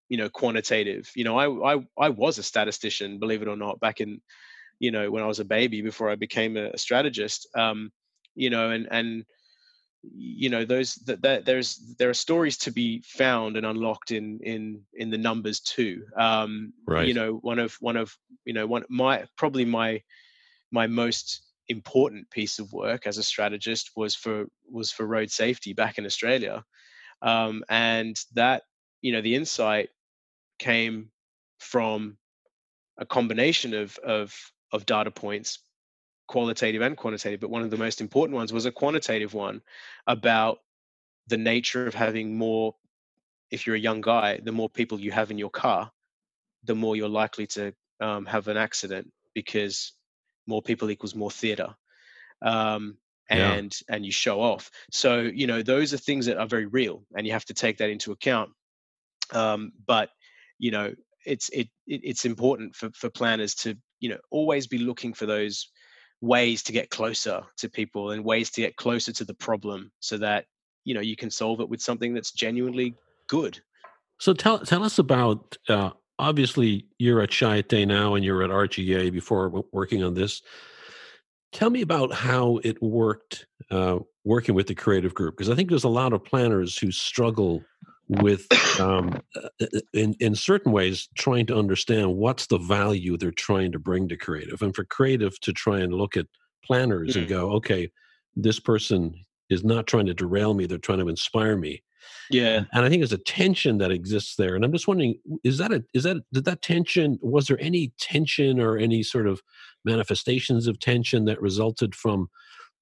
you 0.09 0.17
know 0.17 0.29
quantitative. 0.29 1.09
You 1.15 1.23
know 1.23 1.37
I, 1.37 1.75
I 1.75 1.85
i 1.97 2.09
was 2.09 2.37
a 2.37 2.43
statistician 2.43 3.19
believe 3.19 3.41
it 3.41 3.47
or 3.47 3.55
not 3.55 3.79
back 3.79 4.01
in 4.01 4.21
you 4.79 4.91
know 4.91 5.09
when 5.09 5.23
i 5.23 5.27
was 5.27 5.39
a 5.39 5.45
baby 5.45 5.81
before 5.81 6.09
i 6.09 6.15
became 6.15 6.57
a, 6.57 6.77
strategist 6.77 7.47
um 7.55 7.91
you 8.35 8.49
know 8.49 8.71
and 8.71 8.87
and 8.91 9.23
you 10.03 10.49
know 10.49 10.65
those 10.65 10.95
that, 11.05 11.21
that 11.21 11.45
there's 11.45 11.95
there 11.99 12.09
are 12.09 12.13
stories 12.13 12.57
to 12.57 12.71
be 12.71 13.03
found 13.05 13.55
and 13.55 13.65
unlocked 13.65 14.11
in 14.11 14.39
in 14.41 14.81
in 14.93 15.09
the 15.09 15.17
numbers 15.17 15.59
too. 15.59 16.05
Um 16.15 16.73
right. 16.87 17.07
you 17.07 17.13
know 17.13 17.35
one 17.35 17.59
of 17.59 17.75
one 17.79 17.97
of 17.97 18.15
you 18.45 18.53
know 18.53 18.65
one 18.65 18.83
my 18.89 19.25
probably 19.37 19.65
my 19.65 20.01
my 20.71 20.87
most 20.87 21.43
important 21.67 22.29
piece 22.31 22.59
of 22.59 22.73
work 22.73 23.05
as 23.05 23.17
a 23.17 23.23
strategist 23.23 23.91
was 23.95 24.15
for 24.15 24.47
was 24.69 24.91
for 24.91 25.05
road 25.05 25.29
safety 25.31 25.73
back 25.73 25.97
in 25.97 26.05
australia. 26.05 26.63
Um 27.21 27.63
and 27.69 28.17
that 28.33 28.63
you 29.01 29.11
know 29.11 29.21
the 29.21 29.35
insight 29.35 29.89
came 30.57 31.11
from 31.59 32.17
a 32.97 33.05
combination 33.05 33.73
of 33.75 33.97
of 33.99 34.35
of 34.71 34.85
data 34.85 35.11
points 35.11 35.59
qualitative 36.31 36.81
and 36.81 36.95
quantitative, 36.95 37.41
but 37.41 37.49
one 37.49 37.61
of 37.61 37.69
the 37.69 37.77
most 37.77 37.99
important 37.99 38.37
ones 38.37 38.53
was 38.53 38.65
a 38.65 38.71
quantitative 38.71 39.33
one 39.33 39.61
about 40.07 40.59
the 41.27 41.37
nature 41.37 41.87
of 41.87 41.93
having 41.93 42.37
more. 42.37 42.73
If 43.49 43.67
you're 43.67 43.75
a 43.75 43.87
young 43.89 43.99
guy, 43.99 44.39
the 44.41 44.53
more 44.53 44.69
people 44.69 44.97
you 45.01 45.11
have 45.11 45.29
in 45.29 45.37
your 45.37 45.49
car, 45.49 45.91
the 46.63 46.73
more 46.73 46.95
you're 46.95 47.09
likely 47.09 47.47
to 47.47 47.73
um, 47.99 48.25
have 48.25 48.47
an 48.47 48.55
accident 48.55 49.11
because 49.33 49.91
more 50.47 50.61
people 50.61 50.89
equals 50.89 51.15
more 51.15 51.29
theater. 51.29 51.75
Um, 52.41 52.97
and 53.29 53.75
yeah. 53.89 53.95
and 53.95 54.05
you 54.05 54.11
show 54.13 54.41
off. 54.41 54.71
So 54.89 55.19
you 55.19 55.47
know 55.47 55.61
those 55.61 55.93
are 55.93 55.97
things 55.97 56.25
that 56.27 56.37
are 56.37 56.47
very 56.47 56.65
real, 56.65 57.03
and 57.15 57.27
you 57.27 57.33
have 57.33 57.45
to 57.45 57.53
take 57.53 57.77
that 57.77 57.89
into 57.89 58.13
account. 58.13 58.51
Um, 59.33 59.73
but 59.85 60.09
you 60.59 60.71
know 60.71 60.93
it's 61.25 61.49
it, 61.49 61.67
it, 61.87 62.01
it's 62.03 62.25
important 62.25 62.75
for 62.75 62.89
for 62.91 63.09
planners 63.09 63.55
to 63.55 63.77
you 63.99 64.09
know 64.09 64.19
always 64.31 64.67
be 64.67 64.77
looking 64.77 65.13
for 65.13 65.25
those 65.25 65.69
ways 66.21 66.63
to 66.63 66.71
get 66.71 66.89
closer 66.89 67.41
to 67.57 67.69
people 67.69 68.12
and 68.12 68.23
ways 68.23 68.49
to 68.51 68.62
get 68.62 68.75
closer 68.75 69.12
to 69.12 69.25
the 69.25 69.34
problem 69.34 69.91
so 69.99 70.17
that 70.17 70.45
you 70.86 70.93
know 70.93 71.01
you 71.01 71.15
can 71.15 71.29
solve 71.29 71.60
it 71.60 71.69
with 71.69 71.81
something 71.81 72.13
that's 72.13 72.31
genuinely 72.31 72.95
good. 73.27 73.60
So 74.19 74.34
tell 74.34 74.60
tell 74.60 74.84
us 74.84 74.99
about 74.99 75.57
uh, 75.67 75.91
obviously 76.19 76.88
you're 76.99 77.21
at 77.21 77.29
Chiat 77.29 77.88
now 77.88 78.15
and 78.15 78.23
you're 78.23 78.43
at 78.43 78.49
rga 78.49 79.12
before 79.12 79.63
working 79.71 80.03
on 80.03 80.13
this. 80.13 80.41
Tell 81.51 81.69
me 81.69 81.81
about 81.81 82.13
how 82.13 82.60
it 82.63 82.81
worked 82.81 83.45
uh, 83.69 83.99
working 84.23 84.55
with 84.55 84.67
the 84.67 84.75
creative 84.75 85.13
group 85.13 85.36
because 85.36 85.49
i 85.49 85.55
think 85.55 85.69
there's 85.69 85.84
a 85.84 85.89
lot 85.89 86.13
of 86.13 86.23
planners 86.23 86.77
who 86.77 86.91
struggle 86.91 87.63
with 88.07 88.47
um, 88.79 89.21
uh, 89.35 89.47
uh, 89.61 89.79
in 89.93 90.15
in 90.19 90.35
certain 90.35 90.71
ways 90.71 91.07
trying 91.17 91.45
to 91.45 91.57
understand 91.57 92.15
what's 92.15 92.47
the 92.47 92.57
value 92.57 93.17
they're 93.17 93.31
trying 93.31 93.71
to 93.71 93.79
bring 93.79 94.07
to 94.09 94.17
creative. 94.17 94.61
And 94.61 94.75
for 94.75 94.83
creative 94.83 95.39
to 95.41 95.53
try 95.53 95.79
and 95.79 95.93
look 95.93 96.17
at 96.17 96.27
planners 96.63 97.11
mm-hmm. 97.11 97.19
and 97.19 97.29
go 97.29 97.51
okay 97.53 97.91
this 98.35 98.59
person 98.59 99.13
is 99.49 99.63
not 99.63 99.87
trying 99.87 100.05
to 100.05 100.13
derail 100.13 100.53
me 100.53 100.65
they're 100.65 100.77
trying 100.77 100.99
to 100.99 101.09
inspire 101.09 101.57
me. 101.57 101.81
Yeah. 102.29 102.63
And 102.73 102.85
i 102.85 102.89
think 102.89 103.01
there's 103.01 103.13
a 103.13 103.17
tension 103.17 103.77
that 103.79 103.91
exists 103.91 104.35
there 104.35 104.55
and 104.55 104.63
i'm 104.63 104.71
just 104.71 104.87
wondering 104.87 105.15
is 105.43 105.57
that 105.57 105.71
a 105.71 105.83
is 105.93 106.03
that 106.03 106.17
did 106.33 106.45
that 106.45 106.61
tension 106.61 107.19
was 107.21 107.47
there 107.47 107.61
any 107.61 107.93
tension 107.99 108.59
or 108.59 108.77
any 108.77 109.03
sort 109.03 109.27
of 109.27 109.41
manifestations 109.85 110.67
of 110.67 110.79
tension 110.79 111.25
that 111.25 111.41
resulted 111.41 111.95
from 111.95 112.29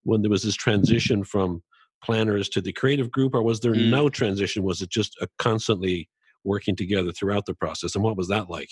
when 0.03 0.21
there 0.21 0.31
was 0.31 0.43
this 0.43 0.55
transition 0.55 1.23
from 1.23 1.61
planners 2.03 2.49
to 2.49 2.61
the 2.61 2.73
creative 2.73 3.11
group, 3.11 3.35
or 3.35 3.43
was 3.43 3.59
there 3.59 3.73
mm. 3.73 3.89
no 3.89 4.09
transition? 4.09 4.63
Was 4.63 4.81
it 4.81 4.89
just 4.89 5.17
a 5.21 5.27
constantly 5.37 6.09
working 6.43 6.75
together 6.75 7.11
throughout 7.11 7.45
the 7.45 7.53
process? 7.53 7.95
And 7.95 8.03
what 8.03 8.17
was 8.17 8.27
that 8.29 8.49
like? 8.49 8.69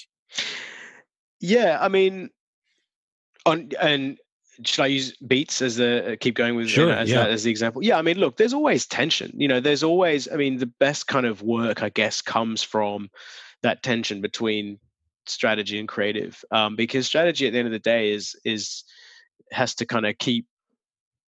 Yeah, 1.39 1.77
I 1.79 1.87
mean, 1.87 2.29
on 3.45 3.69
and 3.79 4.17
should 4.65 4.83
I 4.83 4.87
use 4.87 5.15
beats 5.17 5.61
as 5.61 5.75
the 5.75 6.13
uh, 6.13 6.15
keep 6.19 6.35
going 6.35 6.55
with 6.55 6.69
sure, 6.69 6.85
you 6.85 6.91
know, 6.91 6.97
as, 6.97 7.09
yeah. 7.09 7.19
that, 7.19 7.29
as 7.29 7.43
the 7.43 7.51
example? 7.51 7.83
Yeah, 7.83 7.97
I 7.97 8.01
mean, 8.01 8.17
look, 8.17 8.37
there's 8.37 8.53
always 8.53 8.87
tension. 8.87 9.31
You 9.35 9.47
know, 9.47 9.59
there's 9.59 9.83
always. 9.83 10.27
I 10.31 10.35
mean, 10.35 10.57
the 10.57 10.71
best 10.79 11.07
kind 11.07 11.25
of 11.25 11.41
work, 11.41 11.83
I 11.83 11.89
guess, 11.89 12.21
comes 12.21 12.63
from 12.63 13.09
that 13.61 13.83
tension 13.83 14.21
between 14.21 14.79
strategy 15.27 15.79
and 15.79 15.87
creative, 15.87 16.43
um, 16.51 16.75
because 16.75 17.05
strategy 17.05 17.45
at 17.47 17.53
the 17.53 17.59
end 17.59 17.67
of 17.67 17.71
the 17.71 17.79
day 17.79 18.11
is 18.11 18.35
is 18.43 18.83
has 19.51 19.75
to 19.75 19.85
kind 19.85 20.05
of 20.05 20.17
keep 20.17 20.45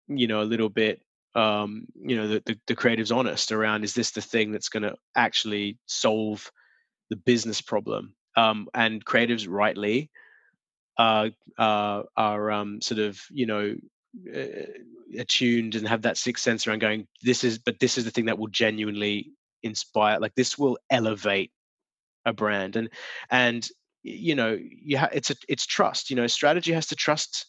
you 0.09 0.26
know 0.26 0.40
a 0.40 0.44
little 0.44 0.68
bit 0.68 1.00
um, 1.37 1.87
you 1.94 2.16
know 2.16 2.29
the, 2.29 2.42
the, 2.44 2.59
the 2.66 2.77
creatives 2.77 3.14
honest 3.14 3.53
around 3.53 3.85
is 3.85 3.94
this 3.94 4.12
the 4.12 4.20
thing 4.20 4.53
that's 4.53 4.68
going 4.68 4.83
to 4.83 4.96
actually 5.14 5.79
solve 5.87 6.51
the 7.11 7.16
business 7.16 7.61
problem? 7.61 8.14
Um, 8.37 8.68
and 8.75 9.05
creatives 9.05 9.46
rightly 9.49 10.11
uh, 10.99 11.31
uh, 11.59 12.03
are 12.16 12.51
um, 12.51 12.81
sort 12.81 13.01
of 13.01 13.20
you 13.31 13.46
know 13.46 13.75
uh, 14.35 15.18
attuned 15.18 15.75
and 15.75 15.87
have 15.87 16.03
that 16.03 16.16
sixth 16.16 16.42
sense 16.42 16.66
around 16.66 16.81
going 16.81 17.07
this 17.22 17.44
is 17.44 17.59
but 17.59 17.79
this 17.81 17.99
is 17.99 18.05
the 18.05 18.11
thing 18.11 18.27
that 18.27 18.38
will 18.38 18.49
genuinely 18.49 19.33
inspire 19.62 20.18
like 20.18 20.35
this 20.35 20.59
will 20.59 20.79
elevate 20.90 21.53
a 22.27 22.33
brand. 22.33 22.77
And 22.77 22.90
and 23.31 23.66
you 24.03 24.35
know 24.35 24.59
you 24.61 24.99
ha- 24.99 25.09
it's 25.12 25.31
a 25.31 25.37
it's 25.49 25.66
trust 25.66 26.11
you 26.11 26.16
know 26.16 26.27
strategy 26.27 26.72
has 26.72 26.87
to 26.88 26.96
trust 26.96 27.46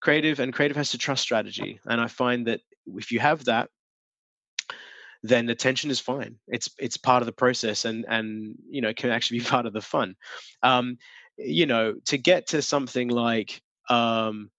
creative 0.00 0.38
and 0.38 0.52
creative 0.52 0.76
has 0.76 0.90
to 0.92 0.98
trust 0.98 1.22
strategy. 1.22 1.80
And 1.86 2.00
i 2.00 2.06
find 2.06 2.46
that 2.46 2.60
if 2.96 3.12
you 3.12 3.20
have 3.20 3.44
that 3.44 3.68
then 5.22 5.46
the 5.46 5.54
tension 5.54 5.90
is 5.90 6.00
fine. 6.00 6.36
It's 6.46 6.70
it's 6.78 6.96
part 6.96 7.22
of 7.22 7.26
the 7.26 7.32
process 7.32 7.84
and 7.84 8.04
and 8.08 8.56
you 8.70 8.80
know 8.80 8.94
can 8.94 9.10
actually 9.10 9.40
be 9.40 9.44
part 9.54 9.66
of 9.66 9.72
the 9.72 9.80
fun. 9.80 10.14
Um 10.62 10.98
you 11.36 11.66
know 11.66 11.94
to 12.06 12.18
get 12.18 12.48
to 12.48 12.62
something 12.62 13.08
like 13.08 13.60
um 13.88 14.50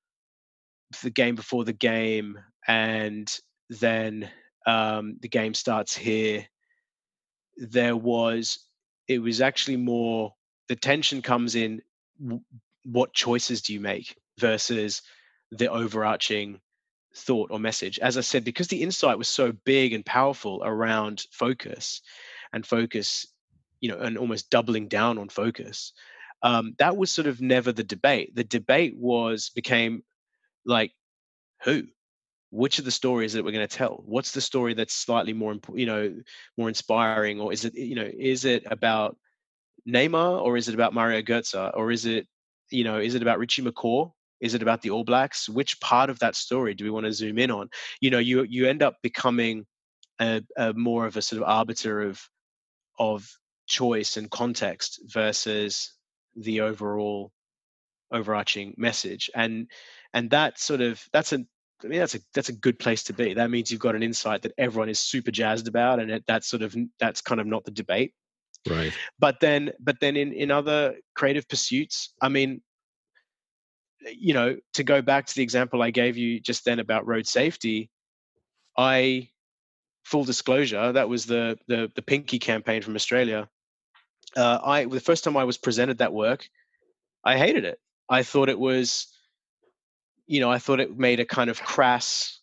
the 1.03 1.09
game 1.09 1.35
before 1.35 1.63
the 1.63 1.73
game 1.73 2.39
and 2.67 3.31
then 3.69 4.29
um 4.65 5.17
the 5.21 5.27
game 5.27 5.53
starts 5.53 5.95
here 5.95 6.45
there 7.57 7.95
was 7.95 8.65
it 9.07 9.19
was 9.19 9.41
actually 9.41 9.77
more 9.77 10.33
the 10.67 10.75
tension 10.75 11.21
comes 11.21 11.55
in 11.55 11.81
what 12.85 13.13
choices 13.13 13.61
do 13.61 13.73
you 13.73 13.79
make 13.79 14.15
versus 14.39 15.01
the 15.51 15.69
overarching 15.69 16.59
thought 17.15 17.51
or 17.51 17.59
message. 17.59 17.99
As 17.99 18.17
I 18.17 18.21
said, 18.21 18.43
because 18.43 18.67
the 18.67 18.81
insight 18.81 19.17
was 19.17 19.27
so 19.27 19.51
big 19.51 19.93
and 19.93 20.05
powerful 20.05 20.61
around 20.63 21.25
focus 21.31 22.01
and 22.53 22.65
focus, 22.65 23.27
you 23.79 23.89
know, 23.89 23.97
and 23.99 24.17
almost 24.17 24.49
doubling 24.49 24.87
down 24.87 25.17
on 25.17 25.29
focus, 25.29 25.93
um, 26.41 26.75
that 26.79 26.97
was 26.97 27.11
sort 27.11 27.27
of 27.27 27.41
never 27.41 27.71
the 27.71 27.83
debate. 27.83 28.35
The 28.35 28.43
debate 28.43 28.95
was 28.97 29.49
became 29.49 30.03
like, 30.65 30.93
who? 31.63 31.83
Which 32.51 32.79
of 32.79 32.85
the 32.85 32.91
stories 32.91 33.33
that 33.33 33.43
we're 33.43 33.51
going 33.51 33.67
to 33.67 33.77
tell? 33.77 34.01
What's 34.05 34.31
the 34.31 34.41
story 34.41 34.73
that's 34.73 34.93
slightly 34.93 35.33
more, 35.33 35.55
you 35.73 35.85
know, 35.85 36.15
more 36.57 36.69
inspiring, 36.69 37.39
or 37.39 37.53
is 37.53 37.65
it, 37.65 37.75
you 37.75 37.95
know, 37.95 38.09
is 38.11 38.45
it 38.45 38.63
about 38.65 39.17
Neymar 39.87 40.41
or 40.41 40.57
is 40.57 40.67
it 40.67 40.73
about 40.73 40.93
Mario 40.93 41.21
Götze 41.21 41.71
or 41.75 41.91
is 41.91 42.05
it, 42.05 42.27
you 42.71 42.83
know, 42.83 42.99
is 42.99 43.15
it 43.15 43.21
about 43.21 43.39
Richie 43.39 43.63
McCaw 43.63 44.11
is 44.39 44.53
it 44.53 44.61
about 44.61 44.81
the 44.81 44.91
All 44.91 45.03
Blacks? 45.03 45.49
Which 45.49 45.79
part 45.79 46.09
of 46.09 46.19
that 46.19 46.35
story 46.35 46.73
do 46.73 46.83
we 46.83 46.89
want 46.89 47.05
to 47.05 47.13
zoom 47.13 47.37
in 47.37 47.51
on? 47.51 47.69
You 48.01 48.09
know, 48.09 48.19
you 48.19 48.43
you 48.43 48.67
end 48.67 48.83
up 48.83 48.97
becoming 49.01 49.65
a, 50.19 50.41
a 50.57 50.73
more 50.73 51.05
of 51.05 51.17
a 51.17 51.21
sort 51.21 51.41
of 51.41 51.47
arbiter 51.47 52.01
of 52.01 52.21
of 52.97 53.29
choice 53.67 54.17
and 54.17 54.29
context 54.29 55.01
versus 55.05 55.93
the 56.35 56.61
overall 56.61 57.31
overarching 58.11 58.73
message 58.75 59.29
and 59.35 59.67
and 60.13 60.31
that 60.31 60.59
sort 60.59 60.81
of 60.81 61.03
that's 61.13 61.31
a 61.31 61.45
I 61.83 61.87
mean 61.87 61.99
that's 61.99 62.15
a 62.15 62.19
that's 62.33 62.49
a 62.49 62.53
good 62.53 62.77
place 62.77 63.03
to 63.03 63.13
be. 63.13 63.33
That 63.33 63.49
means 63.49 63.71
you've 63.71 63.79
got 63.79 63.95
an 63.95 64.03
insight 64.03 64.41
that 64.41 64.51
everyone 64.57 64.89
is 64.89 64.99
super 64.99 65.31
jazzed 65.31 65.67
about, 65.67 65.99
and 65.99 66.11
it, 66.11 66.23
that's 66.27 66.47
sort 66.47 66.61
of 66.61 66.75
that's 66.99 67.21
kind 67.21 67.39
of 67.39 67.47
not 67.47 67.63
the 67.63 67.71
debate. 67.71 68.13
Right. 68.69 68.91
But 69.17 69.39
then, 69.39 69.71
but 69.79 69.99
then 70.01 70.17
in 70.17 70.33
in 70.33 70.51
other 70.51 70.95
creative 71.15 71.47
pursuits, 71.47 72.13
I 72.21 72.27
mean, 72.27 72.61
you 74.01 74.33
know, 74.33 74.57
to 74.73 74.83
go 74.83 75.01
back 75.01 75.25
to 75.25 75.35
the 75.35 75.43
example 75.43 75.81
I 75.81 75.91
gave 75.91 76.17
you 76.17 76.39
just 76.39 76.65
then 76.65 76.79
about 76.79 77.07
road 77.07 77.27
safety, 77.27 77.89
I 78.77 79.29
full 80.05 80.23
disclosure 80.23 80.91
that 80.91 81.09
was 81.09 81.25
the 81.25 81.57
the, 81.67 81.91
the 81.95 82.01
Pinky 82.01 82.39
campaign 82.39 82.81
from 82.81 82.95
Australia. 82.95 83.49
Uh, 84.35 84.59
I 84.63 84.85
the 84.85 84.99
first 84.99 85.23
time 85.23 85.37
I 85.37 85.43
was 85.43 85.57
presented 85.57 85.99
that 85.99 86.13
work, 86.13 86.47
I 87.23 87.37
hated 87.37 87.65
it. 87.65 87.79
I 88.07 88.23
thought 88.23 88.49
it 88.49 88.59
was, 88.59 89.07
you 90.27 90.39
know, 90.39 90.51
I 90.51 90.59
thought 90.59 90.79
it 90.79 90.97
made 90.97 91.19
a 91.19 91.25
kind 91.25 91.49
of 91.49 91.61
crass, 91.61 92.39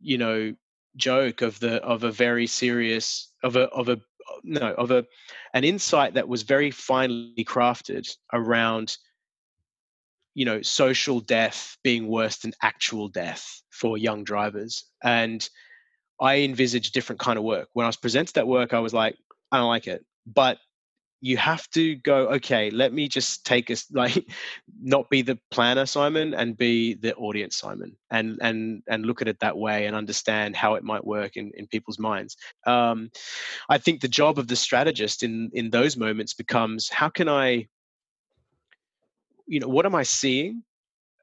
you 0.00 0.18
know, 0.18 0.54
joke 0.96 1.42
of 1.42 1.58
the 1.60 1.82
of 1.82 2.04
a 2.04 2.10
very 2.10 2.46
serious 2.46 3.32
of 3.42 3.56
a 3.56 3.64
of 3.68 3.88
a 3.88 4.00
no 4.44 4.72
of 4.74 4.90
a 4.90 5.04
an 5.54 5.64
insight 5.64 6.14
that 6.14 6.28
was 6.28 6.42
very 6.42 6.70
finely 6.70 7.44
crafted 7.44 8.08
around 8.32 8.98
you 10.38 10.44
know 10.44 10.62
social 10.62 11.18
death 11.18 11.76
being 11.82 12.06
worse 12.06 12.36
than 12.38 12.52
actual 12.62 13.08
death 13.08 13.60
for 13.70 13.98
young 13.98 14.22
drivers. 14.22 14.84
And 15.02 15.40
i 16.20 16.36
envisaged 16.38 16.94
different 16.94 17.20
kind 17.20 17.38
of 17.38 17.44
work. 17.44 17.68
When 17.72 17.84
i 17.84 17.88
was 17.88 17.96
presented 17.96 18.34
that 18.36 18.46
work 18.46 18.72
i 18.72 18.78
was 18.78 18.94
like 18.94 19.16
i 19.50 19.58
don't 19.58 19.74
like 19.76 19.88
it. 19.88 20.04
But 20.26 20.58
you 21.20 21.36
have 21.36 21.68
to 21.70 21.96
go 21.96 22.28
okay 22.28 22.70
let 22.70 22.92
me 22.92 23.08
just 23.08 23.44
take 23.44 23.68
us 23.72 23.86
like 24.02 24.24
not 24.80 25.10
be 25.10 25.22
the 25.22 25.36
planner 25.50 25.86
simon 25.86 26.32
and 26.34 26.56
be 26.56 26.94
the 26.94 27.12
audience 27.16 27.56
simon 27.56 27.96
and 28.12 28.38
and 28.40 28.82
and 28.88 29.04
look 29.04 29.20
at 29.20 29.26
it 29.26 29.40
that 29.40 29.58
way 29.58 29.86
and 29.86 29.96
understand 29.96 30.54
how 30.54 30.74
it 30.74 30.84
might 30.84 31.04
work 31.04 31.36
in, 31.36 31.50
in 31.56 31.66
people's 31.66 31.98
minds. 31.98 32.36
Um, 32.64 33.10
i 33.68 33.78
think 33.78 34.00
the 34.00 34.16
job 34.20 34.38
of 34.38 34.46
the 34.46 34.62
strategist 34.66 35.24
in 35.24 35.50
in 35.52 35.70
those 35.70 35.96
moments 35.96 36.34
becomes 36.34 36.88
how 36.88 37.08
can 37.08 37.28
i 37.28 37.66
you 39.48 39.60
know 39.60 39.68
what 39.68 39.86
am 39.86 39.94
i 39.94 40.02
seeing? 40.02 40.62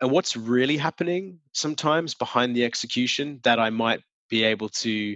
And 0.01 0.11
what's 0.11 0.35
really 0.35 0.75
happening 0.75 1.39
sometimes 1.53 2.15
behind 2.15 2.55
the 2.55 2.65
execution 2.65 3.39
that 3.43 3.59
i 3.59 3.69
might 3.69 4.01
be 4.29 4.43
able 4.43 4.69
to 4.69 5.15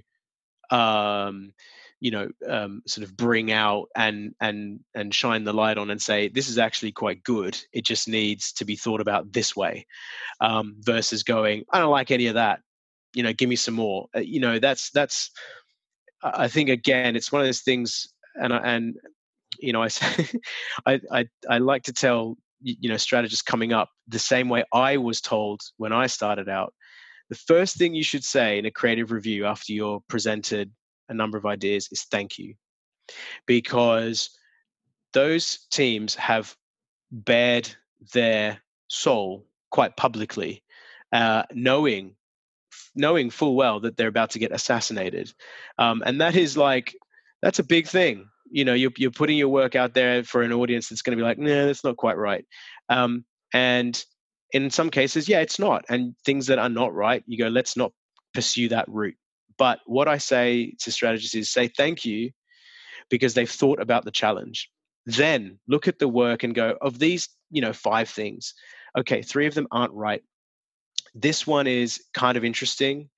um 0.71 1.51
you 1.99 2.11
know 2.11 2.29
um, 2.47 2.81
sort 2.87 3.05
of 3.05 3.15
bring 3.15 3.51
out 3.51 3.87
and 3.95 4.33
and 4.39 4.79
and 4.95 5.13
shine 5.13 5.43
the 5.43 5.53
light 5.53 5.77
on 5.77 5.89
and 5.89 6.01
say 6.01 6.29
this 6.29 6.47
is 6.47 6.57
actually 6.57 6.91
quite 6.91 7.23
good. 7.23 7.59
It 7.73 7.83
just 7.83 8.07
needs 8.07 8.53
to 8.53 8.65
be 8.65 8.75
thought 8.75 9.01
about 9.01 9.33
this 9.33 9.55
way 9.55 9.85
um, 10.39 10.75
versus 10.79 11.23
going 11.23 11.65
i 11.71 11.79
don't 11.79 11.91
like 11.91 12.11
any 12.11 12.27
of 12.27 12.35
that. 12.35 12.61
You 13.13 13.23
know 13.23 13.33
give 13.33 13.49
me 13.49 13.55
some 13.55 13.73
more. 13.73 14.07
Uh, 14.15 14.19
you 14.19 14.39
know 14.39 14.59
that's 14.59 14.91
that's 14.91 15.31
i 16.21 16.47
think 16.49 16.69
again 16.69 17.15
it's 17.15 17.31
one 17.31 17.41
of 17.41 17.47
those 17.47 17.61
things 17.61 18.13
and 18.35 18.51
and 18.51 18.95
you 19.59 19.71
know 19.71 19.81
i 19.81 19.87
I, 20.85 20.99
I 21.11 21.25
i 21.49 21.57
like 21.59 21.83
to 21.83 21.93
tell 21.93 22.37
you 22.61 22.89
know 22.89 22.97
strategists 22.97 23.41
coming 23.41 23.73
up 23.73 23.89
the 24.07 24.19
same 24.19 24.49
way 24.49 24.63
i 24.73 24.97
was 24.97 25.21
told 25.21 25.61
when 25.77 25.93
i 25.93 26.07
started 26.07 26.49
out 26.49 26.73
the 27.29 27.35
first 27.35 27.77
thing 27.77 27.93
you 27.93 28.03
should 28.03 28.23
say 28.23 28.57
in 28.57 28.65
a 28.65 28.71
creative 28.71 29.11
review 29.11 29.45
after 29.45 29.71
you're 29.71 30.01
presented 30.07 30.71
a 31.09 31.13
number 31.13 31.37
of 31.37 31.45
ideas 31.45 31.89
is 31.91 32.03
thank 32.03 32.37
you. 32.37 32.55
Because 33.45 34.29
those 35.13 35.67
teams 35.71 36.15
have 36.15 36.55
bared 37.11 37.69
their 38.13 38.59
soul 38.87 39.45
quite 39.71 39.97
publicly 39.97 40.63
uh, 41.11 41.43
knowing 41.53 42.15
knowing 42.95 43.29
full 43.29 43.55
well 43.55 43.79
that 43.79 43.97
they're 43.97 44.07
about 44.07 44.31
to 44.31 44.39
get 44.39 44.51
assassinated. 44.51 45.31
Um, 45.79 46.03
and 46.05 46.21
that 46.21 46.35
is 46.35 46.55
like 46.55 46.95
that's 47.41 47.59
a 47.59 47.63
big 47.63 47.87
thing 47.87 48.29
you 48.51 48.65
know 48.65 48.73
you're, 48.73 48.91
you're 48.97 49.11
putting 49.11 49.37
your 49.37 49.49
work 49.49 49.75
out 49.75 49.93
there 49.93 50.23
for 50.23 50.41
an 50.41 50.53
audience 50.53 50.89
that's 50.89 51.01
going 51.01 51.17
to 51.17 51.21
be 51.21 51.25
like 51.25 51.37
nah 51.37 51.65
that's 51.65 51.83
not 51.83 51.97
quite 51.97 52.17
right. 52.17 52.45
Um, 52.89 53.25
and 53.53 54.03
in 54.51 54.69
some 54.71 54.89
cases 54.89 55.29
yeah 55.29 55.41
it's 55.41 55.59
not 55.59 55.85
and 55.89 56.15
things 56.25 56.47
that 56.47 56.57
are 56.57 56.69
not 56.69 56.93
right 56.93 57.23
you 57.27 57.37
go 57.37 57.47
let's 57.47 57.77
not 57.77 57.91
pursue 58.33 58.69
that 58.69 58.87
route. 58.87 59.17
But 59.57 59.79
what 59.85 60.07
i 60.07 60.17
say 60.17 60.73
to 60.79 60.91
strategists 60.91 61.35
is 61.35 61.49
say 61.49 61.67
thank 61.67 62.05
you 62.05 62.31
because 63.09 63.33
they've 63.33 63.49
thought 63.49 63.81
about 63.81 64.05
the 64.05 64.11
challenge. 64.11 64.69
Then 65.05 65.59
look 65.67 65.87
at 65.87 65.97
the 65.97 66.07
work 66.07 66.43
and 66.43 66.53
go 66.53 66.75
of 66.81 66.99
these 66.99 67.29
you 67.51 67.61
know 67.61 67.73
five 67.73 68.09
things 68.09 68.53
okay 68.97 69.21
three 69.21 69.47
of 69.47 69.53
them 69.53 69.67
aren't 69.71 69.93
right. 69.93 70.23
This 71.15 71.47
one 71.47 71.67
is 71.67 72.01
kind 72.13 72.37
of 72.37 72.45
interesting 72.45 73.09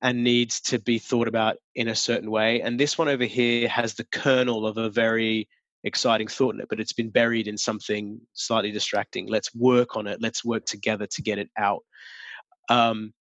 and 0.00 0.22
needs 0.22 0.60
to 0.60 0.78
be 0.78 0.98
thought 0.98 1.28
about 1.28 1.56
in 1.74 1.88
a 1.88 1.94
certain 1.94 2.30
way. 2.30 2.60
And 2.60 2.78
this 2.78 2.96
one 2.96 3.08
over 3.08 3.24
here 3.24 3.68
has 3.68 3.94
the 3.94 4.06
kernel 4.12 4.66
of 4.66 4.76
a 4.76 4.90
very 4.90 5.48
exciting 5.84 6.28
thought 6.28 6.54
in 6.54 6.60
it, 6.60 6.68
but 6.68 6.80
it's 6.80 6.92
been 6.92 7.10
buried 7.10 7.48
in 7.48 7.58
something 7.58 8.20
slightly 8.32 8.70
distracting. 8.70 9.26
Let's 9.28 9.54
work 9.54 9.96
on 9.96 10.06
it. 10.06 10.20
Let's 10.20 10.44
work 10.44 10.64
together 10.64 11.06
to 11.06 11.22
get 11.22 11.38
it 11.38 11.50
out. 11.56 11.84
Um, 12.68 13.12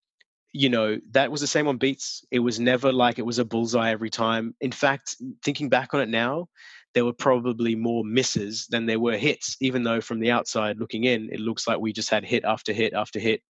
you 0.52 0.70
know, 0.70 0.98
that 1.10 1.30
was 1.30 1.40
the 1.40 1.46
same 1.46 1.68
on 1.68 1.76
beats. 1.76 2.24
It 2.30 2.38
was 2.38 2.58
never 2.58 2.92
like 2.92 3.18
it 3.18 3.26
was 3.26 3.38
a 3.38 3.44
bullseye 3.44 3.90
every 3.90 4.10
time. 4.10 4.54
In 4.60 4.72
fact, 4.72 5.16
thinking 5.44 5.68
back 5.68 5.92
on 5.92 6.00
it 6.00 6.08
now, 6.08 6.48
there 6.94 7.04
were 7.04 7.12
probably 7.12 7.74
more 7.74 8.04
misses 8.04 8.66
than 8.70 8.86
there 8.86 9.00
were 9.00 9.18
hits, 9.18 9.56
even 9.60 9.82
though 9.82 10.00
from 10.00 10.18
the 10.18 10.30
outside 10.30 10.78
looking 10.78 11.04
in, 11.04 11.28
it 11.30 11.40
looks 11.40 11.68
like 11.68 11.78
we 11.78 11.92
just 11.92 12.08
had 12.08 12.24
hit 12.24 12.44
after 12.44 12.72
hit 12.72 12.94
after 12.94 13.18
hit 13.18 13.42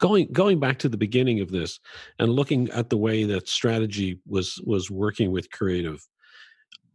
going 0.00 0.26
going 0.32 0.58
back 0.58 0.78
to 0.78 0.88
the 0.88 0.96
beginning 0.96 1.40
of 1.40 1.50
this 1.50 1.78
and 2.18 2.32
looking 2.32 2.68
at 2.70 2.90
the 2.90 2.96
way 2.96 3.24
that 3.24 3.48
strategy 3.48 4.18
was 4.26 4.60
was 4.66 4.90
working 4.90 5.30
with 5.30 5.50
creative 5.50 6.04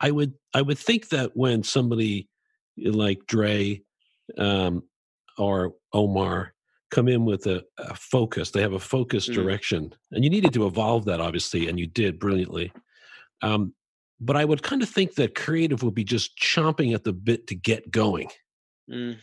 i 0.02 0.12
would 0.12 0.34
i 0.54 0.62
would 0.62 0.78
think 0.78 1.10
that 1.10 1.32
when 1.36 1.64
somebody 1.64 2.28
like 2.78 3.20
dre 3.28 3.82
um, 4.38 4.84
or 5.38 5.74
omar 5.94 6.54
come 6.92 7.08
in 7.08 7.26
with 7.26 7.46
a, 7.48 7.64
a, 7.78 7.96
focus 7.96 8.52
they 8.52 8.62
have 8.62 8.74
a 8.74 8.80
focused 8.80 9.30
mm. 9.30 9.36
direction 9.36 9.94
and 10.12 10.24
you 10.24 10.30
needed 10.30 10.54
to 10.54 10.66
evolve 10.66 11.06
that 11.06 11.22
obviously 11.22 11.70
and 11.70 11.80
you 11.80 11.88
did 11.88 12.20
brilliantly 12.20 12.72
um, 13.42 13.74
but 14.20 14.36
i 14.36 14.44
would 14.44 14.64
kind 14.64 14.82
of 14.82 14.90
think 14.90 15.16
that 15.16 15.36
creative 15.36 15.84
would 15.84 15.96
be 15.96 16.04
just 16.04 16.38
chomping 16.38 16.94
at 16.94 17.04
the 17.04 17.14
bit 17.14 17.48
to 17.48 17.56
get 17.56 17.92
going 17.92 18.30
mm 18.90 19.16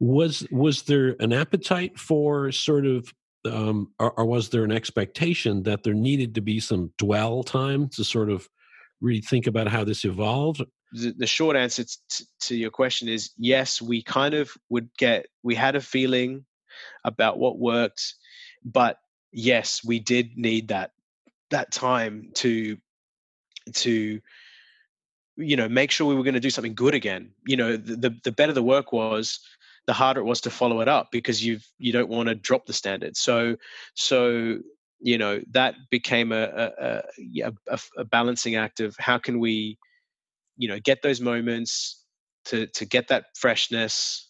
was 0.00 0.46
was 0.50 0.82
there 0.82 1.16
an 1.20 1.32
appetite 1.32 1.98
for 1.98 2.52
sort 2.52 2.86
of 2.86 3.12
um, 3.44 3.92
or, 3.98 4.12
or, 4.12 4.24
was 4.24 4.48
there 4.48 4.64
an 4.64 4.72
expectation 4.72 5.62
that 5.62 5.82
there 5.82 5.94
needed 5.94 6.34
to 6.34 6.40
be 6.40 6.60
some 6.60 6.92
dwell 6.98 7.42
time 7.42 7.88
to 7.90 8.04
sort 8.04 8.30
of 8.30 8.48
rethink 9.02 9.46
about 9.46 9.68
how 9.68 9.84
this 9.84 10.04
evolved? 10.04 10.62
The, 10.92 11.14
the 11.16 11.26
short 11.26 11.56
answer 11.56 11.84
t- 11.84 12.24
to 12.40 12.56
your 12.56 12.70
question 12.70 13.08
is 13.08 13.30
yes. 13.38 13.80
We 13.80 14.02
kind 14.02 14.34
of 14.34 14.50
would 14.70 14.88
get 14.98 15.26
we 15.42 15.54
had 15.54 15.76
a 15.76 15.80
feeling 15.80 16.44
about 17.04 17.38
what 17.38 17.58
worked, 17.58 18.14
but 18.64 18.98
yes, 19.32 19.82
we 19.84 20.00
did 20.00 20.36
need 20.36 20.68
that 20.68 20.92
that 21.50 21.70
time 21.72 22.30
to 22.34 22.76
to 23.74 24.20
you 25.36 25.56
know 25.56 25.68
make 25.68 25.90
sure 25.90 26.06
we 26.06 26.14
were 26.14 26.24
going 26.24 26.34
to 26.34 26.40
do 26.40 26.50
something 26.50 26.74
good 26.74 26.94
again. 26.94 27.30
You 27.46 27.56
know, 27.56 27.76
the 27.76 27.96
the, 27.96 28.16
the 28.24 28.32
better 28.32 28.52
the 28.52 28.62
work 28.62 28.92
was, 28.92 29.40
the 29.88 29.94
harder 29.94 30.20
it 30.20 30.24
was 30.24 30.42
to 30.42 30.50
follow 30.50 30.82
it 30.82 30.86
up 30.86 31.08
because 31.10 31.42
you've 31.42 31.66
you 31.78 31.92
don't 31.92 32.10
want 32.10 32.28
to 32.28 32.34
drop 32.34 32.66
the 32.66 32.74
standard. 32.74 33.16
So 33.16 33.56
so 33.94 34.58
you 35.00 35.16
know 35.16 35.40
that 35.52 35.76
became 35.90 36.30
a 36.30 36.44
a, 36.78 37.02
a 37.70 37.80
a, 37.96 38.04
balancing 38.04 38.54
act 38.54 38.80
of 38.80 38.94
how 38.98 39.16
can 39.16 39.40
we 39.40 39.78
you 40.58 40.68
know 40.68 40.78
get 40.78 41.00
those 41.00 41.22
moments 41.22 42.04
to 42.44 42.66
to 42.66 42.84
get 42.84 43.08
that 43.08 43.24
freshness 43.34 44.27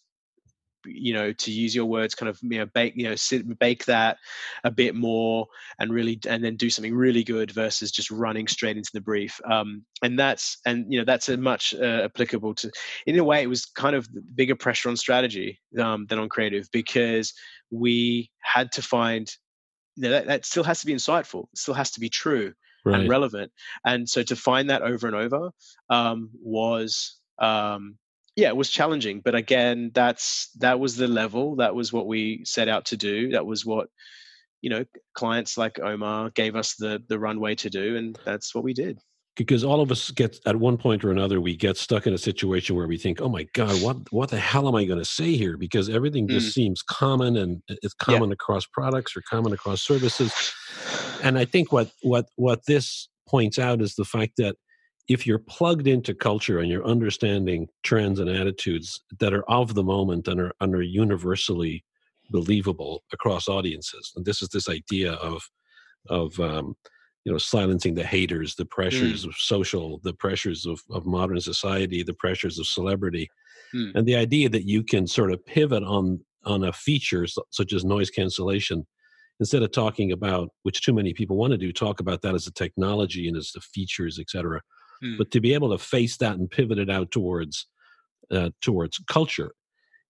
you 0.85 1.13
know 1.13 1.31
to 1.33 1.51
use 1.51 1.75
your 1.75 1.85
words 1.85 2.15
kind 2.15 2.29
of 2.29 2.39
you 2.41 2.59
know 2.59 2.65
bake 2.67 2.93
you 2.95 3.03
know 3.03 3.15
sit, 3.15 3.59
bake 3.59 3.85
that 3.85 4.17
a 4.63 4.71
bit 4.71 4.95
more 4.95 5.47
and 5.79 5.91
really 5.91 6.19
and 6.27 6.43
then 6.43 6.55
do 6.55 6.69
something 6.69 6.95
really 6.95 7.23
good 7.23 7.51
versus 7.51 7.91
just 7.91 8.11
running 8.11 8.47
straight 8.47 8.77
into 8.77 8.91
the 8.93 9.01
brief 9.01 9.39
um, 9.49 9.83
and 10.03 10.17
that's 10.17 10.57
and 10.65 10.85
you 10.91 10.99
know 10.99 11.05
that's 11.05 11.29
a 11.29 11.37
much 11.37 11.73
uh, 11.73 12.01
applicable 12.03 12.53
to 12.53 12.71
in 13.05 13.17
a 13.19 13.23
way 13.23 13.41
it 13.41 13.49
was 13.49 13.65
kind 13.65 13.95
of 13.95 14.07
bigger 14.35 14.55
pressure 14.55 14.89
on 14.89 14.97
strategy 14.97 15.59
um, 15.79 16.05
than 16.07 16.19
on 16.19 16.29
creative 16.29 16.69
because 16.71 17.33
we 17.71 18.29
had 18.41 18.71
to 18.71 18.81
find 18.81 19.33
you 19.95 20.03
know 20.03 20.09
that, 20.09 20.27
that 20.27 20.45
still 20.45 20.63
has 20.63 20.79
to 20.79 20.85
be 20.85 20.93
insightful 20.93 21.43
it 21.51 21.57
still 21.57 21.73
has 21.73 21.91
to 21.91 21.99
be 21.99 22.09
true 22.09 22.53
right. 22.85 22.99
and 22.99 23.09
relevant 23.09 23.51
and 23.85 24.07
so 24.07 24.23
to 24.23 24.35
find 24.35 24.69
that 24.69 24.81
over 24.81 25.07
and 25.07 25.15
over 25.15 25.51
um, 25.89 26.29
was 26.41 27.19
um, 27.39 27.97
yeah, 28.39 28.47
it 28.47 28.55
was 28.55 28.69
challenging, 28.69 29.19
but 29.19 29.35
again, 29.35 29.91
that's 29.93 30.49
that 30.59 30.79
was 30.79 30.95
the 30.95 31.07
level. 31.07 31.57
That 31.57 31.75
was 31.75 31.91
what 31.91 32.07
we 32.07 32.41
set 32.45 32.69
out 32.69 32.85
to 32.85 32.97
do. 32.97 33.31
That 33.31 33.45
was 33.45 33.65
what 33.65 33.89
you 34.61 34.69
know 34.69 34.85
clients 35.13 35.57
like 35.57 35.77
Omar 35.77 36.29
gave 36.29 36.55
us 36.55 36.75
the 36.75 37.03
the 37.09 37.19
runway 37.19 37.55
to 37.55 37.69
do, 37.69 37.97
and 37.97 38.17
that's 38.23 38.55
what 38.55 38.63
we 38.63 38.73
did. 38.73 38.99
Because 39.35 39.63
all 39.63 39.81
of 39.81 39.91
us 39.91 40.09
get 40.11 40.39
at 40.45 40.55
one 40.55 40.77
point 40.77 41.03
or 41.03 41.11
another, 41.11 41.39
we 41.41 41.55
get 41.55 41.77
stuck 41.77 42.07
in 42.07 42.13
a 42.13 42.17
situation 42.17 42.77
where 42.77 42.87
we 42.87 42.97
think, 42.97 43.21
"Oh 43.21 43.27
my 43.27 43.45
God, 43.53 43.81
what 43.81 43.97
what 44.13 44.29
the 44.29 44.39
hell 44.39 44.69
am 44.69 44.75
I 44.75 44.85
going 44.85 44.99
to 44.99 45.05
say 45.05 45.35
here?" 45.35 45.57
Because 45.57 45.89
everything 45.89 46.29
just 46.29 46.51
mm. 46.51 46.53
seems 46.53 46.81
common, 46.81 47.35
and 47.35 47.61
it's 47.67 47.93
common 47.93 48.29
yeah. 48.29 48.33
across 48.33 48.65
products 48.65 49.17
or 49.17 49.21
common 49.29 49.51
across 49.51 49.81
services. 49.81 50.53
And 51.21 51.37
I 51.37 51.43
think 51.43 51.73
what 51.73 51.91
what 52.03 52.27
what 52.37 52.65
this 52.67 53.09
points 53.27 53.59
out 53.59 53.81
is 53.81 53.95
the 53.95 54.05
fact 54.05 54.33
that 54.37 54.55
if 55.09 55.25
you're 55.25 55.39
plugged 55.39 55.87
into 55.87 56.13
culture 56.13 56.59
and 56.59 56.69
you're 56.69 56.85
understanding 56.85 57.67
trends 57.83 58.19
and 58.19 58.29
attitudes 58.29 59.01
that 59.19 59.33
are 59.33 59.43
of 59.49 59.73
the 59.73 59.83
moment 59.83 60.27
and 60.27 60.39
are, 60.39 60.53
and 60.61 60.75
are 60.75 60.83
universally 60.83 61.83
believable 62.29 63.03
across 63.11 63.49
audiences, 63.49 64.13
and 64.15 64.23
this 64.23 64.41
is 64.41 64.49
this 64.49 64.69
idea 64.69 65.13
of 65.13 65.41
of 66.07 66.39
um, 66.39 66.75
you 67.25 67.31
know 67.31 67.39
silencing 67.39 67.95
the 67.95 68.05
haters, 68.05 68.55
the 68.55 68.65
pressures 68.65 69.25
mm. 69.25 69.29
of 69.29 69.35
social, 69.35 69.99
the 70.03 70.13
pressures 70.13 70.65
of, 70.65 70.79
of 70.91 71.05
modern 71.05 71.41
society, 71.41 72.03
the 72.03 72.13
pressures 72.13 72.59
of 72.59 72.67
celebrity, 72.67 73.27
mm. 73.73 73.91
and 73.95 74.07
the 74.07 74.15
idea 74.15 74.47
that 74.47 74.67
you 74.67 74.83
can 74.83 75.07
sort 75.07 75.31
of 75.31 75.43
pivot 75.45 75.83
on 75.83 76.19
on 76.45 76.63
a 76.63 76.71
feature 76.71 77.25
such 77.49 77.73
as 77.73 77.83
noise 77.83 78.09
cancellation 78.09 78.85
instead 79.41 79.63
of 79.63 79.71
talking 79.71 80.11
about 80.11 80.49
which 80.63 80.81
too 80.81 80.93
many 80.93 81.13
people 81.13 81.35
want 81.35 81.51
to 81.51 81.57
do 81.57 81.73
talk 81.73 81.99
about 81.99 82.21
that 82.21 82.33
as 82.33 82.47
a 82.47 82.53
technology 82.53 83.27
and 83.27 83.35
as 83.35 83.51
the 83.51 83.59
features 83.59 84.19
etc 84.19 84.61
mm. 85.03 85.17
but 85.17 85.31
to 85.31 85.39
be 85.39 85.53
able 85.53 85.69
to 85.69 85.83
face 85.83 86.17
that 86.17 86.37
and 86.37 86.49
pivot 86.49 86.79
it 86.79 86.89
out 86.89 87.11
towards 87.11 87.67
uh, 88.31 88.49
towards 88.61 88.99
culture 89.07 89.51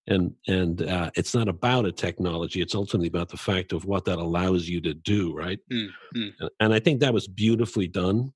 and 0.08 0.34
and 0.47 0.82
uh, 0.82 1.12
it's 1.15 1.34
not 1.34 1.47
about 1.47 1.86
a 1.86 1.91
technology 1.91 2.62
it's 2.62 2.75
ultimately 2.75 3.08
about 3.08 3.30
the 3.30 3.38
fact 3.38 3.71
of 3.71 3.86
what 3.86 4.06
that 4.06 4.19
allows 4.19 4.67
you 4.67 4.82
to 4.82 4.93
do 4.93 5.34
right 5.34 5.60
mm. 5.71 5.88
Mm. 6.15 6.32
and 6.60 6.73
i 6.73 6.80
think 6.80 6.99
that 6.99 7.13
was 7.13 7.28
beautifully 7.28 7.88
done 7.88 8.34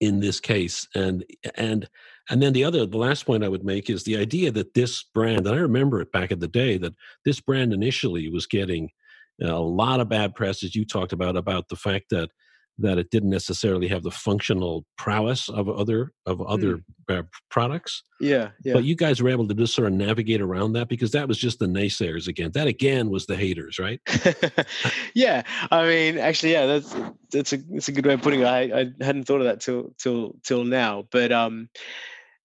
in 0.00 0.20
this 0.20 0.40
case 0.40 0.88
and 0.94 1.24
and 1.56 1.88
and 2.30 2.42
then 2.42 2.52
the 2.52 2.64
other 2.64 2.86
the 2.86 2.96
last 2.96 3.26
point 3.26 3.44
i 3.44 3.48
would 3.48 3.64
make 3.64 3.90
is 3.90 4.04
the 4.04 4.16
idea 4.16 4.50
that 4.50 4.74
this 4.74 5.04
brand 5.14 5.46
and 5.46 5.56
i 5.56 5.58
remember 5.58 6.00
it 6.00 6.12
back 6.12 6.30
in 6.30 6.38
the 6.38 6.48
day 6.48 6.78
that 6.78 6.94
this 7.24 7.40
brand 7.40 7.72
initially 7.72 8.28
was 8.28 8.46
getting 8.46 8.90
a 9.42 9.52
lot 9.52 10.00
of 10.00 10.08
bad 10.08 10.34
press 10.34 10.64
as 10.64 10.74
you 10.74 10.84
talked 10.84 11.12
about 11.12 11.36
about 11.36 11.68
the 11.68 11.76
fact 11.76 12.06
that 12.10 12.30
that 12.78 12.98
it 12.98 13.10
didn't 13.10 13.30
necessarily 13.30 13.88
have 13.88 14.02
the 14.02 14.10
functional 14.10 14.84
prowess 14.96 15.48
of 15.48 15.68
other 15.68 16.12
of 16.26 16.40
other 16.42 16.80
mm. 17.08 17.26
products. 17.50 18.02
Yeah, 18.20 18.50
yeah. 18.64 18.74
But 18.74 18.84
you 18.84 18.94
guys 18.94 19.20
were 19.20 19.30
able 19.30 19.48
to 19.48 19.54
just 19.54 19.74
sort 19.74 19.88
of 19.88 19.94
navigate 19.94 20.40
around 20.40 20.74
that 20.74 20.88
because 20.88 21.10
that 21.12 21.26
was 21.26 21.38
just 21.38 21.58
the 21.58 21.66
naysayers 21.66 22.28
again. 22.28 22.52
That 22.54 22.66
again 22.66 23.10
was 23.10 23.26
the 23.26 23.36
haters, 23.36 23.78
right? 23.78 24.00
yeah, 25.14 25.42
I 25.70 25.86
mean, 25.86 26.18
actually, 26.18 26.52
yeah, 26.52 26.66
that's 26.66 26.94
that's 27.32 27.52
a 27.52 27.56
that's 27.56 27.88
a 27.88 27.92
good 27.92 28.06
way 28.06 28.14
of 28.14 28.22
putting 28.22 28.40
it. 28.40 28.46
I, 28.46 28.62
I 28.80 28.90
hadn't 29.00 29.24
thought 29.24 29.40
of 29.40 29.46
that 29.46 29.60
till 29.60 29.94
till 29.98 30.36
till 30.44 30.64
now, 30.64 31.06
but 31.10 31.32
um, 31.32 31.68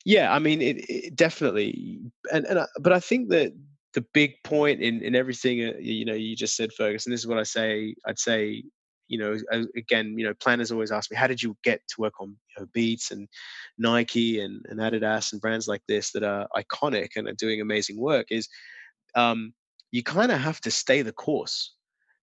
yeah, 0.05 0.33
I 0.33 0.39
mean, 0.39 0.61
it, 0.61 0.89
it 0.89 1.15
definitely, 1.15 1.99
and 2.31 2.45
and 2.45 2.59
I, 2.59 2.65
but 2.79 2.93
I 2.93 2.99
think 2.99 3.29
that 3.29 3.53
the 3.93 4.05
big 4.13 4.41
point 4.43 4.81
in 4.81 5.01
in 5.01 5.15
everything, 5.15 5.63
uh, 5.63 5.73
you 5.79 6.05
know, 6.05 6.13
you 6.13 6.35
just 6.35 6.55
said, 6.55 6.73
Fergus, 6.73 7.05
and 7.05 7.13
this 7.13 7.21
is 7.21 7.27
what 7.27 7.37
I 7.37 7.43
say. 7.43 7.95
I'd 8.05 8.19
say 8.19 8.63
you 9.13 9.19
know, 9.19 9.37
again, 9.77 10.17
you 10.17 10.25
know, 10.25 10.33
planners 10.33 10.71
always 10.71 10.91
ask 10.91 11.11
me, 11.11 11.17
how 11.17 11.27
did 11.27 11.43
you 11.43 11.55
get 11.63 11.81
to 11.89 12.01
work 12.01 12.19
on 12.19 12.29
you 12.29 12.61
know, 12.61 12.67
Beats 12.73 13.11
and 13.11 13.27
Nike 13.77 14.41
and, 14.41 14.65
and 14.67 14.79
Adidas 14.79 15.31
and 15.31 15.39
brands 15.39 15.67
like 15.67 15.83
this 15.87 16.11
that 16.13 16.23
are 16.23 16.47
iconic 16.55 17.09
and 17.15 17.27
are 17.27 17.33
doing 17.33 17.61
amazing 17.61 17.99
work? 17.99 18.31
Is 18.31 18.49
um, 19.13 19.53
you 19.91 20.01
kind 20.01 20.31
of 20.31 20.39
have 20.39 20.59
to 20.61 20.71
stay 20.71 21.03
the 21.03 21.11
course. 21.11 21.75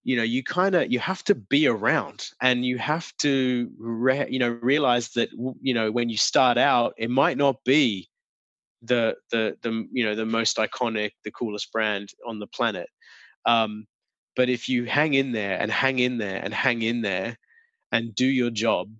You 0.02 0.16
know, 0.16 0.24
you 0.24 0.42
kind 0.42 0.74
of 0.74 0.90
you 0.90 0.98
have 0.98 1.22
to 1.24 1.36
be 1.36 1.68
around, 1.68 2.26
and 2.42 2.64
you 2.64 2.78
have 2.78 3.12
to, 3.18 3.70
re- 3.78 4.26
you 4.28 4.40
know, 4.40 4.58
realize 4.60 5.10
that 5.10 5.28
you 5.60 5.74
know 5.74 5.92
when 5.92 6.08
you 6.08 6.16
start 6.16 6.58
out, 6.58 6.94
it 6.98 7.10
might 7.10 7.36
not 7.36 7.62
be 7.64 8.08
the 8.82 9.14
the 9.30 9.56
the 9.62 9.86
you 9.92 10.04
know 10.04 10.16
the 10.16 10.26
most 10.26 10.56
iconic, 10.56 11.12
the 11.22 11.30
coolest 11.30 11.70
brand 11.70 12.08
on 12.26 12.40
the 12.40 12.48
planet. 12.48 12.88
Um, 13.46 13.86
but 14.36 14.48
if 14.48 14.68
you 14.68 14.84
hang 14.84 15.14
in 15.14 15.32
there 15.32 15.60
and 15.60 15.70
hang 15.70 15.98
in 15.98 16.18
there 16.18 16.40
and 16.42 16.54
hang 16.54 16.82
in 16.82 17.02
there 17.02 17.36
and 17.92 18.14
do 18.14 18.26
your 18.26 18.50
job, 18.50 18.90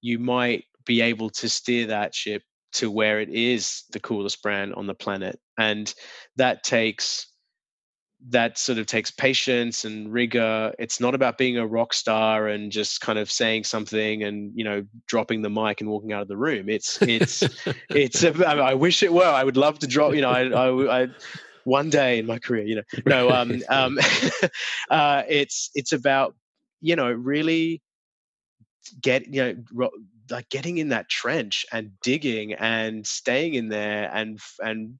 you 0.00 0.18
might 0.18 0.64
be 0.84 1.00
able 1.00 1.30
to 1.30 1.48
steer 1.48 1.86
that 1.86 2.14
ship 2.14 2.42
to 2.72 2.90
where 2.90 3.20
it 3.20 3.30
is 3.30 3.84
the 3.92 4.00
coolest 4.00 4.42
brand 4.42 4.74
on 4.74 4.86
the 4.86 4.94
planet. 4.94 5.40
And 5.58 5.92
that 6.36 6.62
takes 6.64 7.26
that 8.30 8.56
sort 8.56 8.78
of 8.78 8.86
takes 8.86 9.10
patience 9.10 9.84
and 9.84 10.12
rigor. 10.12 10.72
It's 10.78 10.98
not 10.98 11.14
about 11.14 11.36
being 11.36 11.58
a 11.58 11.66
rock 11.66 11.92
star 11.92 12.48
and 12.48 12.72
just 12.72 13.00
kind 13.00 13.18
of 13.18 13.30
saying 13.30 13.64
something 13.64 14.22
and 14.22 14.52
you 14.54 14.64
know 14.64 14.84
dropping 15.06 15.42
the 15.42 15.50
mic 15.50 15.80
and 15.80 15.90
walking 15.90 16.12
out 16.12 16.22
of 16.22 16.28
the 16.28 16.36
room. 16.36 16.68
It's 16.68 17.00
it's 17.02 17.42
it's. 17.90 18.24
I 18.24 18.74
wish 18.74 19.02
it 19.02 19.12
were. 19.12 19.24
I 19.24 19.44
would 19.44 19.56
love 19.56 19.78
to 19.80 19.86
drop. 19.86 20.14
You 20.14 20.22
know, 20.22 20.30
I 20.30 20.44
I, 20.44 21.02
I 21.02 21.08
one 21.64 21.90
day 21.90 22.18
in 22.18 22.26
my 22.26 22.38
career 22.38 22.64
you 22.64 22.76
know. 22.76 22.82
No 23.06 23.30
um 23.30 23.62
um 23.68 23.98
uh 24.90 25.22
it's 25.28 25.70
it's 25.74 25.92
about 25.92 26.34
you 26.80 26.96
know 26.96 27.10
really 27.10 27.82
get 29.00 29.26
you 29.32 29.42
know 29.42 29.54
ro- 29.72 29.90
like 30.30 30.48
getting 30.48 30.78
in 30.78 30.88
that 30.88 31.08
trench 31.08 31.66
and 31.72 31.90
digging 32.02 32.54
and 32.54 33.06
staying 33.06 33.54
in 33.54 33.68
there 33.68 34.10
and 34.14 34.38
and 34.60 34.98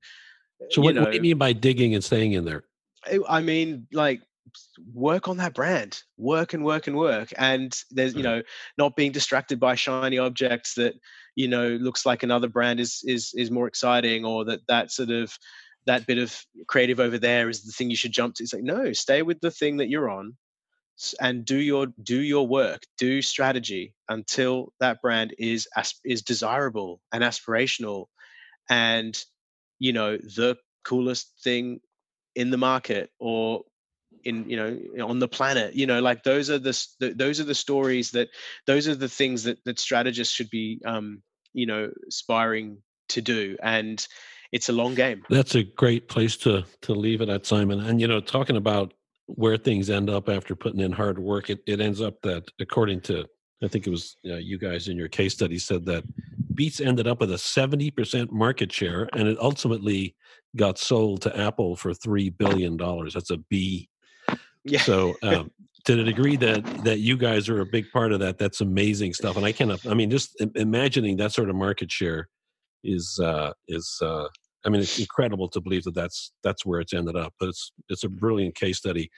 so 0.71 0.83
what, 0.83 0.95
know, 0.95 1.03
what 1.03 1.11
do 1.11 1.17
you 1.17 1.23
mean 1.23 1.39
by 1.39 1.53
digging 1.53 1.95
and 1.95 2.03
staying 2.03 2.33
in 2.33 2.45
there? 2.45 2.65
I 3.29 3.41
mean 3.41 3.87
like 3.93 4.23
work 4.93 5.29
on 5.29 5.37
that 5.39 5.55
brand 5.55 6.03
work 6.17 6.55
and 6.55 6.65
work 6.65 6.87
and 6.87 6.97
work. 6.97 7.33
And 7.37 7.77
there's 7.91 8.15
you 8.15 8.23
know 8.23 8.43
not 8.79 8.97
being 8.97 9.13
distracted 9.13 9.61
by 9.61 9.75
shiny 9.75 10.19
objects 10.19 10.75
that 10.75 10.95
you 11.35 11.49
know 11.49 11.69
looks 11.69 12.07
like 12.07 12.23
another 12.23 12.49
brand 12.49 12.81
is 12.81 13.03
is 13.05 13.33
is 13.35 13.51
more 13.51 13.67
exciting 13.67 14.25
or 14.25 14.45
that 14.47 14.61
that 14.69 14.91
sort 14.91 15.11
of 15.11 15.37
that 15.87 16.07
bit 16.07 16.19
of 16.19 16.35
creative 16.67 17.01
over 17.01 17.19
there 17.19 17.49
is 17.49 17.63
the 17.63 17.73
thing 17.73 17.91
you 17.91 17.97
should 17.97 18.13
jump 18.13 18.35
to. 18.37 18.43
It's 18.43 18.55
like, 18.55 18.63
no, 18.63 18.93
stay 18.93 19.23
with 19.23 19.41
the 19.41 19.51
thing 19.51 19.79
that 19.79 19.89
you're 19.89 20.11
on 20.11 20.37
and 21.21 21.45
do 21.45 21.57
your 21.57 21.87
do 22.03 22.21
your 22.21 22.47
work 22.47 22.83
do 22.99 23.21
strategy 23.21 23.95
until 24.09 24.73
that 24.79 25.03
brand 25.03 25.35
is 25.39 25.67
is 26.05 26.23
desirable 26.23 27.01
and 27.13 27.25
aspirational 27.25 28.07
and 28.71 29.25
you 29.79 29.93
know 29.93 30.17
the 30.17 30.57
coolest 30.85 31.33
thing 31.43 31.81
in 32.37 32.51
the 32.51 32.57
market 32.57 33.11
or 33.19 33.63
in 34.25 34.49
you 34.49 34.57
know 34.57 35.09
on 35.09 35.19
the 35.19 35.29
planet 35.29 35.75
you 35.75 35.87
know 35.87 36.01
like 36.01 36.23
those 36.23 36.49
are 36.49 36.59
the, 36.59 36.87
those 37.01 37.41
are 37.41 37.45
the 37.45 37.55
stories 37.55 38.13
that 38.13 38.29
those 38.67 38.87
are 38.87 38.95
the 38.95 39.09
things 39.09 39.43
that 39.43 39.59
that 39.65 39.81
strategists 39.81 40.33
should 40.33 40.51
be 40.51 40.81
um 40.87 41.23
you 41.53 41.67
know 41.67 41.91
aspiring 42.09 42.79
to 43.09 43.21
do 43.21 43.57
and 43.63 44.07
it's 44.55 44.69
a 44.69 44.73
long 44.73 44.95
game. 44.95 45.25
That's 45.29 45.57
a 45.57 45.65
great 45.65 46.09
place 46.09 46.37
to 46.39 46.65
to 46.83 46.95
leave 46.95 47.21
it 47.21 47.29
at, 47.29 47.45
Simon. 47.45 47.81
And 47.81 48.01
you 48.01 48.07
know, 48.07 48.21
talking 48.21 48.57
about 48.57 48.95
where 49.27 49.57
things 49.57 49.91
end 49.91 50.09
up 50.09 50.29
after 50.29 50.55
putting 50.55 50.81
in 50.81 50.93
hard 50.93 51.19
work, 51.19 51.51
it, 51.51 51.61
it 51.67 51.81
ends 51.81 52.01
up 52.01 52.23
that 52.23 52.45
according 52.61 53.01
to 53.03 53.27
I 53.63 53.69
think 53.69 53.87
it 53.87 53.91
was 53.91 54.17
uh, 54.27 54.37
you 54.37 54.59
guys 54.59 54.87
in 54.89 54.97
your 54.97 55.09
case 55.09 55.35
study 55.35 55.59
said 55.59 55.85
that 55.87 56.05
Beats 56.55 56.81
ended 56.81 57.09
up 57.09 57.21
with 57.21 57.33
a 57.33 57.37
70% 57.37 58.31
market 58.31 58.71
share 58.71 59.09
and 59.15 59.27
it 59.27 59.37
ultimately 59.41 60.15
got 60.55 60.79
sold 60.79 61.23
to 61.23 61.37
Apple 61.37 61.75
for 61.75 61.93
$3 61.93 62.37
billion. 62.39 62.77
That's 62.77 63.31
a 63.31 63.39
B. 63.39 63.89
Yeah. 64.65 64.81
So, 64.81 65.15
um, 65.23 65.51
to 65.87 65.97
the 65.97 66.05
degree 66.05 66.37
that 66.37 66.65
that 66.85 67.01
you 67.01 67.17
guys 67.17 67.49
are 67.51 67.61
a 67.61 67.67
big 67.67 67.91
part 67.93 68.13
of 68.13 68.21
that, 68.21 68.39
that's 68.39 68.61
amazing 68.61 69.13
stuff. 69.15 69.37
And 69.37 69.45
I 69.45 69.53
cannot, 69.53 69.85
I 69.87 69.95
mean, 69.95 70.11
just 70.11 70.41
imagining 70.55 71.17
that 71.19 71.33
sort 71.33 71.51
of 71.51 71.57
market 71.57 71.91
share 71.91 72.29
is, 72.85 73.19
uh, 73.23 73.53
is, 73.69 73.99
uh, 74.01 74.29
I 74.65 74.71
mean, 74.71 74.81
it's 74.81 74.99
incredible 74.99 75.49
to 75.51 75.61
believe 75.61 75.85
that 75.85 75.95
that's 75.95 76.33
that's 76.43 76.65
where 76.65 76.81
it's 76.81 76.95
ended 76.95 77.17
up. 77.17 77.35
But 77.39 77.51
it's 77.51 77.73
it's 77.89 78.05
a 78.05 78.09
brilliant 78.09 78.55
case 78.55 78.79
study. 78.79 79.11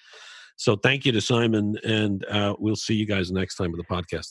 So 0.56 0.76
thank 0.76 1.04
you 1.04 1.12
to 1.12 1.20
Simon, 1.20 1.76
and 1.84 2.24
uh, 2.26 2.54
we'll 2.58 2.76
see 2.76 2.94
you 2.94 3.06
guys 3.06 3.30
next 3.30 3.56
time 3.56 3.72
with 3.72 3.80
the 3.86 3.94
podcast. 3.94 4.28